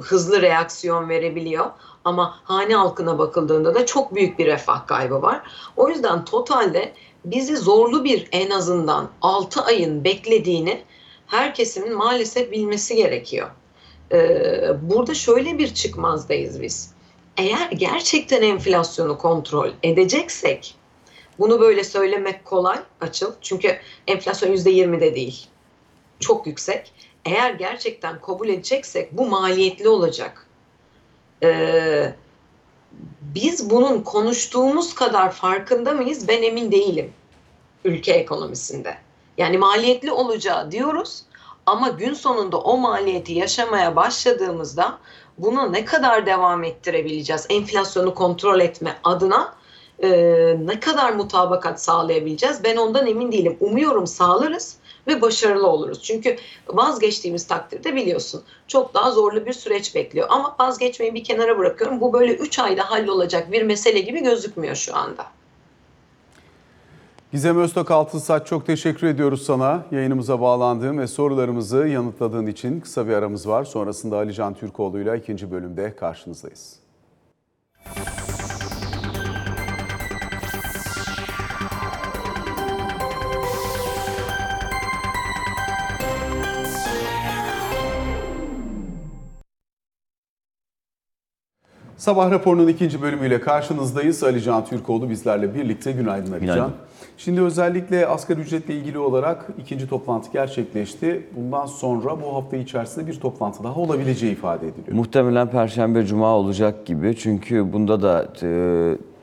hızlı 0.00 0.42
reaksiyon 0.42 1.08
verebiliyor. 1.08 1.66
Ama 2.04 2.40
hane 2.44 2.74
halkına 2.74 3.18
bakıldığında 3.18 3.74
da 3.74 3.86
çok 3.86 4.14
büyük 4.14 4.38
bir 4.38 4.46
refah 4.46 4.86
kaybı 4.86 5.22
var. 5.22 5.42
O 5.76 5.88
yüzden 5.88 6.24
totalde 6.24 6.92
bizi 7.24 7.56
zorlu 7.56 8.04
bir 8.04 8.28
en 8.32 8.50
azından 8.50 9.08
6 9.22 9.62
ayın 9.62 10.04
beklediğini 10.04 10.82
her 11.26 11.54
kesimin 11.54 11.96
maalesef 11.96 12.52
bilmesi 12.52 12.96
gerekiyor. 12.96 13.48
Ee, 14.12 14.70
burada 14.82 15.14
şöyle 15.14 15.58
bir 15.58 15.74
çıkmazdayız 15.74 16.62
biz. 16.62 16.92
Eğer 17.36 17.70
gerçekten 17.70 18.42
enflasyonu 18.42 19.18
kontrol 19.18 19.70
edeceksek, 19.82 20.74
bunu 21.38 21.60
böyle 21.60 21.84
söylemek 21.84 22.44
kolay 22.44 22.78
açıl. 23.00 23.32
Çünkü 23.40 23.78
enflasyon 24.06 24.56
%20'de 24.56 25.14
değil. 25.14 25.46
Çok 26.20 26.46
yüksek. 26.46 26.92
Eğer 27.24 27.50
gerçekten 27.50 28.20
kabul 28.20 28.48
edeceksek 28.48 29.12
bu 29.12 29.26
maliyetli 29.26 29.88
olacak. 29.88 30.46
Ee, 31.42 32.14
biz 33.20 33.70
bunun 33.70 34.02
konuştuğumuz 34.02 34.94
kadar 34.94 35.32
farkında 35.32 35.92
mıyız? 35.92 36.28
Ben 36.28 36.42
emin 36.42 36.72
değilim 36.72 37.12
ülke 37.84 38.12
ekonomisinde. 38.12 38.98
Yani 39.38 39.58
maliyetli 39.58 40.12
olacağı 40.12 40.72
diyoruz 40.72 41.22
ama 41.66 41.88
gün 41.88 42.14
sonunda 42.14 42.58
o 42.58 42.76
maliyeti 42.76 43.32
yaşamaya 43.32 43.96
başladığımızda 43.96 44.98
bunu 45.38 45.72
ne 45.72 45.84
kadar 45.84 46.26
devam 46.26 46.64
ettirebileceğiz? 46.64 47.46
Enflasyonu 47.50 48.14
kontrol 48.14 48.60
etme 48.60 48.98
adına 49.04 49.54
e, 50.02 50.10
ne 50.64 50.80
kadar 50.80 51.12
mutabakat 51.12 51.82
sağlayabileceğiz? 51.82 52.64
Ben 52.64 52.76
ondan 52.76 53.06
emin 53.06 53.32
değilim. 53.32 53.56
Umuyorum 53.60 54.06
sağlarız 54.06 54.76
ve 55.06 55.20
başarılı 55.20 55.66
oluruz. 55.66 56.02
Çünkü 56.02 56.36
vazgeçtiğimiz 56.68 57.46
takdirde 57.46 57.94
biliyorsun 57.94 58.42
çok 58.68 58.94
daha 58.94 59.10
zorlu 59.10 59.46
bir 59.46 59.52
süreç 59.52 59.94
bekliyor. 59.94 60.26
Ama 60.30 60.56
vazgeçmeyi 60.60 61.14
bir 61.14 61.24
kenara 61.24 61.58
bırakıyorum. 61.58 62.00
Bu 62.00 62.12
böyle 62.12 62.34
3 62.34 62.58
ayda 62.58 62.90
hallolacak 62.90 63.52
bir 63.52 63.62
mesele 63.62 64.00
gibi 64.00 64.22
gözükmüyor 64.22 64.74
şu 64.74 64.96
anda. 64.96 65.26
Gizem 67.32 67.58
Öztok 67.58 67.90
Altınsaç 67.90 68.46
çok 68.46 68.66
teşekkür 68.66 69.06
ediyoruz 69.06 69.42
sana 69.42 69.86
yayınımıza 69.90 70.40
bağlandığın 70.40 70.98
ve 70.98 71.06
sorularımızı 71.06 71.76
yanıtladığın 71.76 72.46
için 72.46 72.80
kısa 72.80 73.08
bir 73.08 73.12
aramız 73.12 73.48
var. 73.48 73.64
Sonrasında 73.64 74.16
Ali 74.16 74.34
Can 74.34 74.54
Türkoğlu 74.54 75.00
ile 75.00 75.18
ikinci 75.18 75.50
bölümde 75.50 75.96
karşınızdayız. 75.96 76.76
Sabah 91.98 92.30
raporunun 92.30 92.68
ikinci 92.68 93.02
bölümüyle 93.02 93.40
karşınızdayız. 93.40 94.24
Ali 94.24 94.42
Can 94.42 94.64
Türkoğlu 94.64 95.10
bizlerle 95.10 95.54
birlikte. 95.54 95.92
Günaydın 95.92 96.32
Ali 96.32 96.40
Günaydın. 96.40 96.62
Can. 96.62 96.70
Şimdi 97.16 97.42
özellikle 97.42 98.06
asgari 98.06 98.40
ücretle 98.40 98.74
ilgili 98.74 98.98
olarak 98.98 99.46
ikinci 99.58 99.88
toplantı 99.88 100.32
gerçekleşti. 100.32 101.26
Bundan 101.36 101.66
sonra 101.66 102.22
bu 102.22 102.34
hafta 102.34 102.56
içerisinde 102.56 103.06
bir 103.06 103.20
toplantı 103.20 103.64
daha 103.64 103.80
olabileceği 103.80 104.32
ifade 104.32 104.68
ediliyor. 104.68 104.96
Muhtemelen 104.96 105.50
Perşembe 105.50 106.06
Cuma 106.06 106.36
olacak 106.36 106.86
gibi. 106.86 107.16
Çünkü 107.16 107.72
bunda 107.72 108.02
da 108.02 108.28
e, 108.42 108.48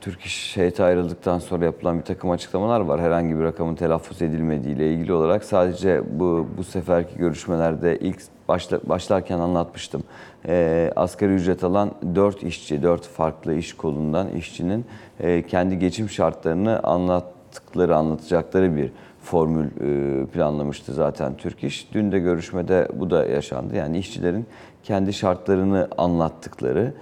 Türk 0.05 0.21
İş 0.21 0.57
heyeti 0.57 0.83
ayrıldıktan 0.83 1.39
sonra 1.39 1.65
yapılan 1.65 1.99
bir 1.99 2.03
takım 2.03 2.31
açıklamalar 2.31 2.79
var. 2.79 3.01
Herhangi 3.01 3.37
bir 3.37 3.43
rakamın 3.43 3.75
telaffuz 3.75 4.21
edilmediği 4.21 4.75
ile 4.75 4.91
ilgili 4.91 5.13
olarak 5.13 5.43
sadece 5.43 6.01
bu 6.19 6.47
bu 6.57 6.63
seferki 6.63 7.17
görüşmelerde 7.17 7.99
ilk 7.99 8.21
başla, 8.47 8.79
başlarken 8.83 9.39
anlatmıştım. 9.39 10.03
E, 10.47 10.91
asgari 10.95 11.33
ücret 11.33 11.63
alan 11.63 11.91
4 12.15 12.43
işçi, 12.43 12.83
4 12.83 13.07
farklı 13.07 13.53
iş 13.53 13.73
kolundan 13.73 14.29
işçinin 14.29 14.85
e, 15.19 15.41
kendi 15.47 15.79
geçim 15.79 16.09
şartlarını 16.09 16.79
anlattıkları, 16.83 17.95
anlatacakları 17.95 18.75
bir 18.75 18.91
formül 19.21 19.65
e, 19.65 20.25
planlamıştı 20.25 20.93
zaten 20.93 21.37
Türk 21.37 21.63
İş. 21.63 21.87
Dün 21.93 22.11
de 22.11 22.19
görüşmede 22.19 22.87
bu 22.93 23.09
da 23.09 23.25
yaşandı. 23.25 23.75
Yani 23.75 23.97
işçilerin 23.97 24.45
kendi 24.83 25.13
şartlarını 25.13 25.87
anlattıkları 25.97 26.93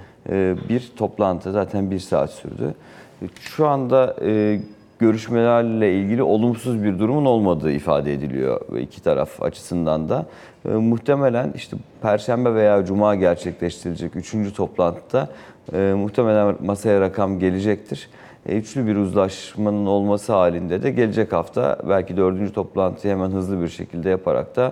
bir 0.69 0.91
toplantı 0.97 1.51
zaten 1.51 1.91
bir 1.91 1.99
saat 1.99 2.29
sürdü. 2.29 2.73
Şu 3.39 3.67
anda 3.67 4.15
e, 4.21 4.59
görüşmelerle 4.99 5.93
ilgili 5.93 6.23
olumsuz 6.23 6.83
bir 6.83 6.99
durumun 6.99 7.25
olmadığı 7.25 7.71
ifade 7.71 8.13
ediliyor 8.13 8.61
iki 8.79 9.03
taraf 9.03 9.43
açısından 9.43 10.09
da. 10.09 10.25
E, 10.65 10.69
muhtemelen 10.69 11.51
işte 11.55 11.77
Perşembe 12.01 12.55
veya 12.55 12.85
Cuma 12.85 13.15
gerçekleştirilecek 13.15 14.15
üçüncü 14.15 14.53
toplantıda 14.53 15.29
e, 15.73 15.93
muhtemelen 15.97 16.55
masaya 16.65 17.01
rakam 17.01 17.39
gelecektir. 17.39 18.09
E, 18.45 18.57
Üçlü 18.57 18.87
bir 18.87 18.95
uzlaşmanın 18.95 19.85
olması 19.85 20.33
halinde 20.33 20.83
de 20.83 20.91
gelecek 20.91 21.33
hafta 21.33 21.77
belki 21.89 22.17
dördüncü 22.17 22.53
toplantıyı 22.53 23.13
hemen 23.13 23.29
hızlı 23.31 23.61
bir 23.61 23.69
şekilde 23.69 24.09
yaparak 24.09 24.55
da 24.55 24.71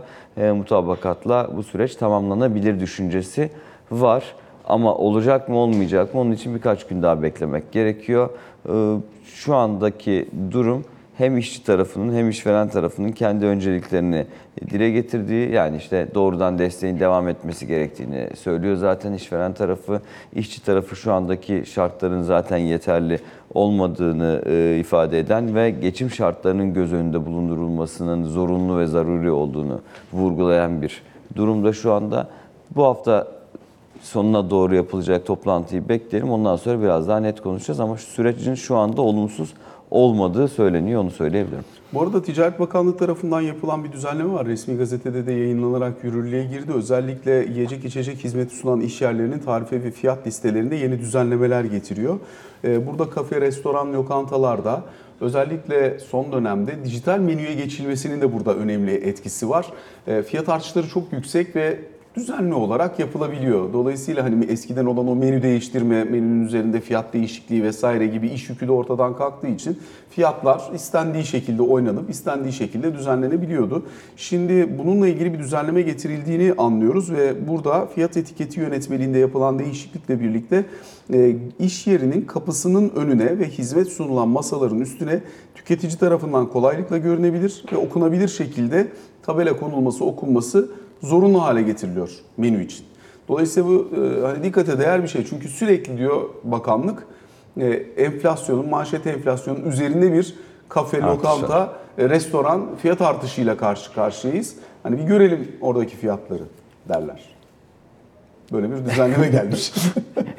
mutabakatla 0.54 1.50
bu 1.56 1.64
süreç 1.64 1.96
tamamlanabilir 1.96 2.80
düşüncesi 2.80 3.50
var. 3.92 4.24
Ama 4.72 4.96
olacak 4.96 5.50
mı 5.50 5.56
olmayacak 5.56 6.14
mı 6.14 6.20
onun 6.20 6.32
için 6.32 6.56
birkaç 6.56 6.88
gün 6.88 7.02
daha 7.02 7.22
beklemek 7.22 7.72
gerekiyor. 7.72 8.30
E, 8.70 8.98
Şu 9.26 9.56
andaki 9.56 10.30
durum 10.52 10.86
hem 11.18 11.38
işçi 11.38 11.64
tarafının 11.64 12.14
hem 12.14 12.30
işveren 12.30 12.70
tarafının 12.70 13.12
kendi 13.12 13.46
önceliklerini 13.46 14.26
dile 14.70 14.90
getirdiği 14.92 15.52
yani 15.52 15.78
işte 15.78 16.08
doğrudan 16.16 16.60
desteğin 16.60 17.00
devam 17.00 17.28
etmesi 17.28 17.68
gerektiğini 17.68 18.28
söylüyor 18.36 18.76
zaten 18.76 19.14
işveren 19.14 19.54
tarafı. 19.54 20.02
işçi 20.36 20.66
tarafı 20.66 20.96
şu 20.96 21.14
andaki 21.14 21.64
şartların 21.66 22.22
zaten 22.22 22.58
yeterli 22.58 23.20
olmadığını 23.54 24.42
e, 24.46 24.78
ifade 24.80 25.20
eden 25.20 25.56
ve 25.56 25.70
geçim 25.70 26.10
şartlarının 26.10 26.74
göz 26.74 26.94
önünde 26.94 27.26
bulundurulmasının 27.26 28.24
zorunlu 28.24 28.80
ve 28.80 28.88
zaruri 28.88 29.32
olduğunu 29.32 29.82
vurgulayan 30.14 30.82
bir 30.82 31.02
durumda 31.36 31.74
şu 31.74 31.94
anda. 31.94 32.28
Bu 32.76 32.84
hafta 32.84 33.41
sonuna 34.02 34.50
doğru 34.50 34.76
yapılacak 34.76 35.26
toplantıyı 35.26 35.90
bekleyelim. 35.90 36.32
Ondan 36.32 36.56
sonra 36.56 36.82
biraz 36.82 37.08
daha 37.08 37.20
net 37.20 37.42
konuşacağız 37.42 37.80
ama 37.80 37.98
şu 37.98 38.06
sürecin 38.06 38.56
şu 38.56 38.78
anda 38.78 39.02
olumsuz 39.02 39.54
olmadığı 39.92 40.48
söyleniyor 40.48 41.02
onu 41.02 41.12
söyleyebilirim. 41.12 41.64
Bu 41.94 42.02
arada 42.02 42.22
Ticaret 42.22 42.60
Bakanlığı 42.60 42.98
tarafından 42.98 43.42
yapılan 43.42 43.84
bir 43.84 43.92
düzenleme 43.92 44.34
var. 44.34 44.46
Resmi 44.46 44.78
gazetede 44.78 45.28
de 45.28 45.32
yayınlanarak 45.32 46.04
yürürlüğe 46.04 46.44
girdi. 46.44 46.72
Özellikle 46.74 47.32
yiyecek 47.32 47.86
içecek 47.86 48.24
hizmeti 48.24 48.56
sunan 48.56 48.82
iş 48.82 49.02
yerlerinin 49.02 49.40
tarife 49.40 49.84
ve 49.84 49.92
fiyat 49.92 50.28
listelerinde 50.28 50.76
yeni 50.76 51.00
düzenlemeler 51.00 51.64
getiriyor. 51.64 52.20
Ee, 52.64 52.88
Burada 52.88 53.10
kafe, 53.10 53.42
restoran, 53.42 53.94
lokantalarda 53.94 54.82
özellikle 55.22 56.00
son 56.00 56.32
dönemde 56.32 56.84
dijital 56.84 57.20
menüye 57.20 57.54
geçilmesinin 57.54 58.22
de 58.22 58.34
burada 58.34 58.56
önemli 58.56 58.92
etkisi 58.94 59.50
var. 59.50 59.66
Ee, 60.08 60.22
Fiyat 60.24 60.50
artışları 60.50 60.88
çok 60.90 61.14
yüksek 61.14 61.56
ve 61.56 61.80
düzenli 62.16 62.54
olarak 62.54 63.00
yapılabiliyor. 63.00 63.74
Dolayısıyla 63.74 64.24
hani 64.24 64.46
eskiden 64.46 64.86
olan 64.86 65.08
o 65.08 65.16
menü 65.16 65.42
değiştirme, 65.42 66.04
menünün 66.04 66.46
üzerinde 66.46 66.82
fiyat 66.82 67.14
değişikliği 67.14 67.64
vesaire 67.64 68.08
gibi 68.08 68.28
iş 68.28 68.50
yükü 68.50 68.68
de 68.68 68.72
ortadan 68.72 69.16
kalktığı 69.18 69.48
için 69.48 69.80
fiyatlar 70.10 70.72
istendiği 70.76 71.24
şekilde 71.24 71.62
oynanıp 71.62 72.10
istendiği 72.10 72.54
şekilde 72.54 72.94
düzenlenebiliyordu. 72.94 73.86
Şimdi 74.18 74.78
bununla 74.80 75.08
ilgili 75.08 75.34
bir 75.34 75.40
düzenleme 75.40 75.82
getirildiğini 75.82 76.54
anlıyoruz 76.58 77.12
ve 77.12 77.48
burada 77.48 77.86
fiyat 77.86 78.18
etiketi 78.18 78.60
yönetmeliğinde 78.60 79.18
yapılan 79.18 79.60
değişiklikle 79.60 80.20
birlikte 80.20 80.66
e, 81.14 81.36
iş 81.60 81.88
yerinin 81.88 82.22
kapısının 82.22 82.92
önüne 82.96 83.40
ve 83.40 83.50
hizmet 83.50 83.88
sunulan 83.88 84.28
masaların 84.28 84.80
üstüne 84.80 85.20
tüketici 85.56 85.98
tarafından 85.98 86.50
kolaylıkla 86.50 86.98
görünebilir 86.98 87.64
ve 87.72 87.78
okunabilir 87.78 88.28
şekilde 88.28 88.88
tabela 89.24 89.60
konulması, 89.60 90.06
okunması 90.06 90.72
zorunlu 91.02 91.42
hale 91.42 91.62
getiriliyor 91.62 92.10
menü 92.38 92.64
için. 92.64 92.86
Dolayısıyla 93.28 93.70
bu 93.70 93.90
e, 93.96 94.22
hani 94.22 94.44
dikkate 94.44 94.80
değer 94.80 95.04
bir 95.04 95.08
şey. 95.08 95.26
Çünkü 95.26 95.48
sürekli 95.48 95.98
diyor 95.98 96.30
bakanlık 96.44 97.08
e, 97.58 97.68
enflasyonun, 97.98 98.70
manşet 98.70 99.08
enflasyonun 99.08 99.64
üzerinde 99.64 100.14
bir 100.14 100.36
kafe, 100.70 101.04
Artışı. 101.04 101.18
lokanta, 101.18 101.74
e, 101.98 102.10
restoran 102.10 102.76
fiyat 102.82 103.02
artışıyla 103.02 103.58
karşı 103.58 103.94
karşıyayız. 103.94 104.56
Hani 104.84 104.98
bir 104.98 105.04
görelim 105.04 105.52
oradaki 105.62 105.96
fiyatları 105.98 106.44
derler. 106.90 107.41
Böyle 108.52 108.72
bir 108.72 108.86
düzenleme 108.86 109.28
gelmiş. 109.32 109.72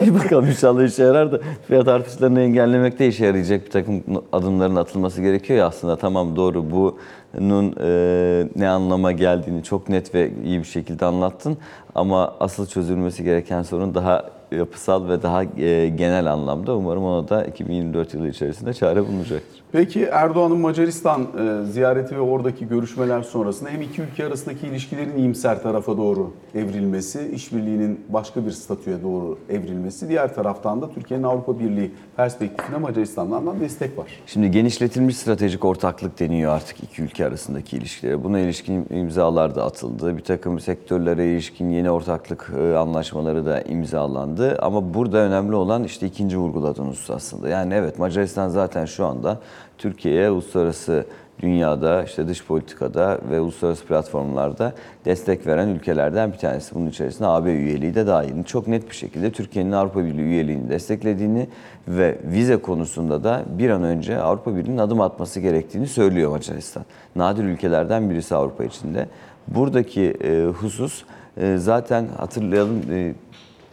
İyi 0.01 0.14
bakalım 0.14 0.46
inşallah 0.46 0.83
işe 0.83 1.03
yarar 1.03 1.33
da 1.33 1.40
fiyat 1.68 1.88
artışlarını 1.88 2.40
engellemekte 2.40 3.09
işe 3.09 3.27
yarayacak 3.27 3.66
bir 3.66 3.70
takım 3.70 4.03
adımların 4.33 4.77
atılması 4.77 5.22
gerekiyor 5.22 5.59
ya 5.59 5.66
aslında 5.66 5.96
tamam 5.96 6.37
doğru 6.37 6.70
bunun 6.70 7.75
e, 7.81 8.48
ne 8.57 8.68
anlama 8.68 9.12
geldiğini 9.12 9.64
çok 9.64 9.88
net 9.88 10.14
ve 10.14 10.31
iyi 10.44 10.59
bir 10.59 10.64
şekilde 10.64 11.07
anlattın 11.07 11.57
ama 11.94 12.35
asıl 12.40 12.66
çözülmesi 12.66 13.25
gereken 13.25 13.62
sorun 13.62 13.94
daha 13.94 14.41
yapısal 14.56 15.08
ve 15.08 15.22
daha 15.22 15.42
e, 15.42 15.88
genel 15.88 16.32
anlamda 16.32 16.76
umarım 16.76 17.04
ona 17.04 17.28
da 17.28 17.44
2024 17.44 18.14
yılı 18.14 18.28
içerisinde 18.28 18.74
çare 18.74 19.08
bulunacaktır. 19.08 19.62
Peki 19.72 20.04
Erdoğan'ın 20.04 20.58
Macaristan 20.58 21.20
e, 21.22 21.66
ziyareti 21.72 22.16
ve 22.16 22.20
oradaki 22.20 22.68
görüşmeler 22.68 23.22
sonrasında 23.22 23.70
hem 23.70 23.82
iki 23.82 24.02
ülke 24.02 24.26
arasındaki 24.26 24.66
ilişkilerin 24.66 25.16
iyimser 25.16 25.62
tarafa 25.62 25.96
doğru 25.96 26.30
evrilmesi, 26.54 27.30
işbirliğinin 27.34 28.00
başka 28.08 28.46
bir 28.46 28.50
statüye 28.50 29.02
doğru 29.02 29.38
evrilmesi, 29.50 30.08
diğer 30.08 30.34
taraftan 30.34 30.82
da 30.82 30.90
Türkiye'nin 30.90 31.24
Avrupa 31.24 31.58
Birliği 31.58 31.90
perspektifine 32.16 32.76
Macaristan'dan 32.76 33.46
da 33.46 33.60
destek 33.60 33.98
var. 33.98 34.06
Şimdi 34.26 34.50
genişletilmiş 34.50 35.16
stratejik 35.16 35.64
ortaklık 35.64 36.20
deniyor 36.20 36.52
artık 36.52 36.82
iki 36.82 37.02
ülke 37.02 37.26
arasındaki 37.26 37.76
ilişkilere. 37.76 38.24
Buna 38.24 38.38
ilişkin 38.38 38.86
imzalar 38.90 39.54
da 39.54 39.64
atıldı. 39.64 40.16
Bir 40.16 40.22
takım 40.22 40.60
sektörlere 40.60 41.32
ilişkin 41.32 41.70
yeni 41.70 41.90
ortaklık 41.90 42.52
e, 42.58 42.76
anlaşmaları 42.76 43.46
da 43.46 43.62
imzalandı. 43.62 44.41
Ama 44.59 44.94
burada 44.94 45.18
önemli 45.18 45.55
olan 45.55 45.85
işte 45.85 46.07
ikinci 46.07 46.38
vurguladığınız 46.38 47.11
aslında. 47.11 47.48
Yani 47.48 47.74
evet 47.74 47.98
Macaristan 47.98 48.48
zaten 48.48 48.85
şu 48.85 49.07
anda 49.07 49.40
Türkiye'ye 49.78 50.31
uluslararası 50.31 51.05
dünyada 51.40 52.02
işte 52.02 52.28
dış 52.28 52.44
politikada 52.44 53.18
ve 53.31 53.40
uluslararası 53.40 53.87
platformlarda 53.87 54.72
destek 55.05 55.46
veren 55.46 55.68
ülkelerden 55.68 56.33
bir 56.33 56.38
tanesi. 56.38 56.74
Bunun 56.74 56.87
içerisinde 56.87 57.28
AB 57.28 57.52
üyeliği 57.52 57.94
de 57.94 58.07
dahil. 58.07 58.44
Çok 58.44 58.68
net 58.68 58.90
bir 58.90 58.94
şekilde 58.94 59.33
Türkiye'nin 59.33 59.72
Avrupa 59.72 60.05
Birliği 60.05 60.22
üyeliğini 60.22 60.68
desteklediğini 60.68 61.48
ve 61.88 62.18
vize 62.24 62.57
konusunda 62.57 63.24
da 63.24 63.42
bir 63.59 63.70
an 63.70 63.83
önce 63.83 64.18
Avrupa 64.18 64.57
Birliği'nin 64.57 64.78
adım 64.78 65.00
atması 65.00 65.40
gerektiğini 65.40 65.87
söylüyor 65.87 66.31
Macaristan. 66.31 66.85
Nadir 67.16 67.44
ülkelerden 67.44 68.11
birisi 68.11 68.35
Avrupa 68.35 68.64
içinde. 68.64 69.09
Buradaki 69.48 70.02
e, 70.24 70.44
husus 70.44 71.05
e, 71.37 71.57
zaten 71.57 72.09
hatırlayalım 72.16 72.83
e, 72.90 73.14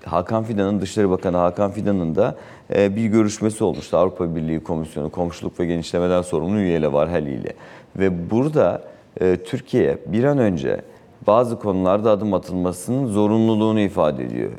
Hakan 0.05 0.43
Fidan'ın 0.43 0.81
Dışişleri 0.81 1.09
Bakanı 1.09 1.37
Hakan 1.37 1.71
Fidan'ın 1.71 2.15
da 2.15 2.35
e, 2.75 2.95
bir 2.95 3.05
görüşmesi 3.05 3.63
olmuştu. 3.63 3.97
Avrupa 3.97 4.35
Birliği 4.35 4.63
Komisyonu 4.63 5.09
Komşuluk 5.09 5.59
ve 5.59 5.65
Genişlemeden 5.65 6.21
sorumlu 6.21 6.59
üyeyle 6.59 6.93
var 6.93 7.09
haliyle. 7.09 7.53
Ve 7.95 8.29
burada 8.31 8.81
e, 9.21 9.37
Türkiye 9.37 9.97
bir 10.07 10.23
an 10.23 10.37
önce 10.37 10.81
bazı 11.27 11.59
konularda 11.59 12.11
adım 12.11 12.33
atılmasının 12.33 13.07
zorunluluğunu 13.07 13.79
ifade 13.79 14.23
ediyor. 14.23 14.51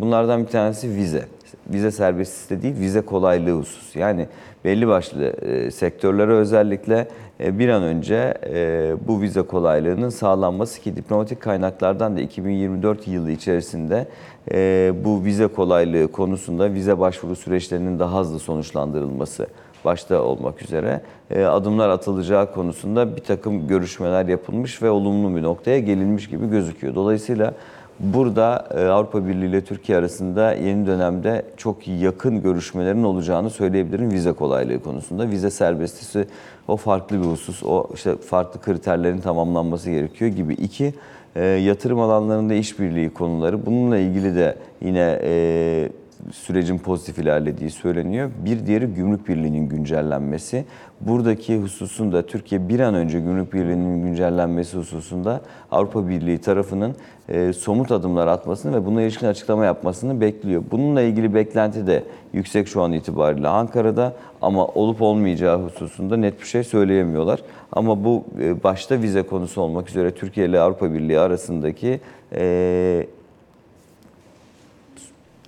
Bunlardan 0.00 0.42
bir 0.42 0.48
tanesi 0.48 0.96
vize. 0.96 1.26
Vize 1.72 1.90
serbestisi 1.90 2.62
değil, 2.62 2.74
vize 2.80 3.00
kolaylığı 3.00 3.58
husus. 3.58 3.96
Yani 3.96 4.28
belli 4.64 4.88
başlı 4.88 5.24
e, 5.24 5.70
sektörlere 5.70 6.32
özellikle 6.32 7.08
e, 7.40 7.58
bir 7.58 7.68
an 7.68 7.82
önce 7.82 8.34
e, 8.46 8.94
bu 9.08 9.22
vize 9.22 9.42
kolaylığının 9.42 10.08
sağlanması 10.08 10.80
ki 10.80 10.96
diplomatik 10.96 11.40
kaynaklardan 11.40 12.16
da 12.16 12.20
2024 12.20 13.08
yılı 13.08 13.30
içerisinde 13.30 14.06
e, 14.52 14.92
bu 15.04 15.24
vize 15.24 15.46
kolaylığı 15.46 16.12
konusunda 16.12 16.72
vize 16.72 16.98
başvuru 16.98 17.36
süreçlerinin 17.36 17.98
daha 17.98 18.20
hızlı 18.20 18.38
sonuçlandırılması 18.38 19.46
başta 19.84 20.22
olmak 20.22 20.62
üzere 20.62 21.00
e, 21.30 21.44
adımlar 21.44 21.88
atılacağı 21.88 22.52
konusunda 22.54 23.16
bir 23.16 23.22
takım 23.22 23.68
görüşmeler 23.68 24.26
yapılmış 24.26 24.82
ve 24.82 24.90
olumlu 24.90 25.36
bir 25.36 25.42
noktaya 25.42 25.78
gelinmiş 25.78 26.28
gibi 26.28 26.50
gözüküyor. 26.50 26.94
Dolayısıyla 26.94 27.54
burada 28.00 28.68
e, 28.74 28.84
Avrupa 28.84 29.26
Birliği 29.26 29.46
ile 29.46 29.64
Türkiye 29.64 29.98
arasında 29.98 30.52
yeni 30.52 30.86
dönemde 30.86 31.44
çok 31.56 31.88
yakın 31.88 32.42
görüşmelerin 32.42 33.02
olacağını 33.02 33.50
söyleyebilirim 33.50 34.10
vize 34.10 34.32
kolaylığı 34.32 34.82
konusunda. 34.82 35.30
Vize 35.30 35.50
serbestisi 35.50 36.26
o 36.68 36.76
farklı 36.76 37.20
bir 37.20 37.26
husus. 37.26 37.62
O 37.62 37.88
işte 37.94 38.16
farklı 38.16 38.60
kriterlerin 38.60 39.20
tamamlanması 39.20 39.90
gerekiyor 39.90 40.30
gibi. 40.30 40.54
İki, 40.54 40.94
e, 41.36 41.44
yatırım 41.44 42.00
alanlarında 42.00 42.54
işbirliği 42.54 43.10
konuları. 43.10 43.66
Bununla 43.66 43.98
ilgili 43.98 44.36
de 44.36 44.56
yine 44.80 45.18
e, 45.22 45.88
sürecin 46.32 46.78
pozitif 46.78 47.18
ilerlediği 47.18 47.70
söyleniyor. 47.70 48.30
Bir 48.44 48.66
diğeri 48.66 48.86
gümrük 48.86 49.28
birliğinin 49.28 49.68
güncellenmesi. 49.68 50.64
Buradaki 51.00 51.58
hususun 51.58 52.12
da 52.12 52.26
Türkiye 52.26 52.68
bir 52.68 52.80
an 52.80 52.94
önce 52.94 53.20
gümrük 53.20 53.52
birliğinin 53.52 54.02
güncellenmesi 54.02 54.76
hususunda 54.76 55.40
Avrupa 55.70 56.08
Birliği 56.08 56.38
tarafının 56.38 56.94
e, 57.28 57.52
somut 57.52 57.92
adımlar 57.92 58.26
atmasını 58.26 58.76
ve 58.76 58.86
buna 58.86 59.02
ilişkin 59.02 59.26
açıklama 59.26 59.64
yapmasını 59.64 60.20
bekliyor. 60.20 60.62
Bununla 60.70 61.02
ilgili 61.02 61.34
beklenti 61.34 61.86
de 61.86 62.04
yüksek 62.32 62.68
şu 62.68 62.82
an 62.82 62.92
itibariyle 62.92 63.48
Ankara'da 63.48 64.16
ama 64.42 64.66
olup 64.66 65.02
olmayacağı 65.02 65.62
hususunda 65.62 66.16
net 66.16 66.40
bir 66.40 66.46
şey 66.46 66.64
söyleyemiyorlar. 66.64 67.40
Ama 67.72 68.04
bu 68.04 68.24
e, 68.40 68.62
başta 68.62 69.02
vize 69.02 69.22
konusu 69.22 69.60
olmak 69.60 69.88
üzere 69.88 70.10
Türkiye 70.10 70.46
ile 70.46 70.60
Avrupa 70.60 70.92
Birliği 70.92 71.18
arasındaki 71.18 72.00
e, 72.34 73.06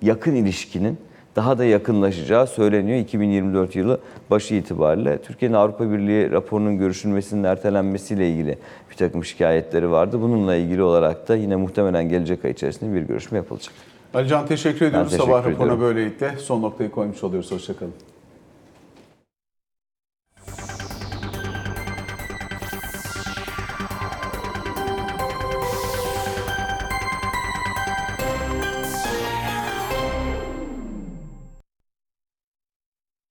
yakın 0.01 0.35
ilişkinin 0.35 0.97
daha 1.35 1.57
da 1.57 1.65
yakınlaşacağı 1.65 2.47
söyleniyor 2.47 2.99
2024 2.99 3.75
yılı 3.75 3.99
başı 4.31 4.55
itibariyle. 4.55 5.17
Türkiye'nin 5.21 5.55
Avrupa 5.55 5.91
Birliği 5.91 6.31
raporunun 6.31 6.77
görüşülmesinin 6.77 7.43
ertelenmesiyle 7.43 8.29
ilgili 8.29 8.57
bir 8.91 8.95
takım 8.95 9.25
şikayetleri 9.25 9.91
vardı. 9.91 10.21
Bununla 10.21 10.55
ilgili 10.55 10.83
olarak 10.83 11.27
da 11.27 11.35
yine 11.35 11.55
muhtemelen 11.55 12.09
gelecek 12.09 12.45
ay 12.45 12.51
içerisinde 12.51 12.95
bir 12.95 13.01
görüşme 13.01 13.37
yapılacak. 13.37 13.73
Alican 14.13 14.45
teşekkür 14.47 14.85
ediyoruz. 14.85 15.09
teşekkür 15.11 15.25
Sabah 15.25 15.37
raporuna 15.39 15.55
ediyorum. 15.55 15.81
böylelikle 15.81 16.35
son 16.37 16.61
noktayı 16.61 16.91
koymuş 16.91 17.23
oluyoruz. 17.23 17.51
Hoşçakalın. 17.51 17.93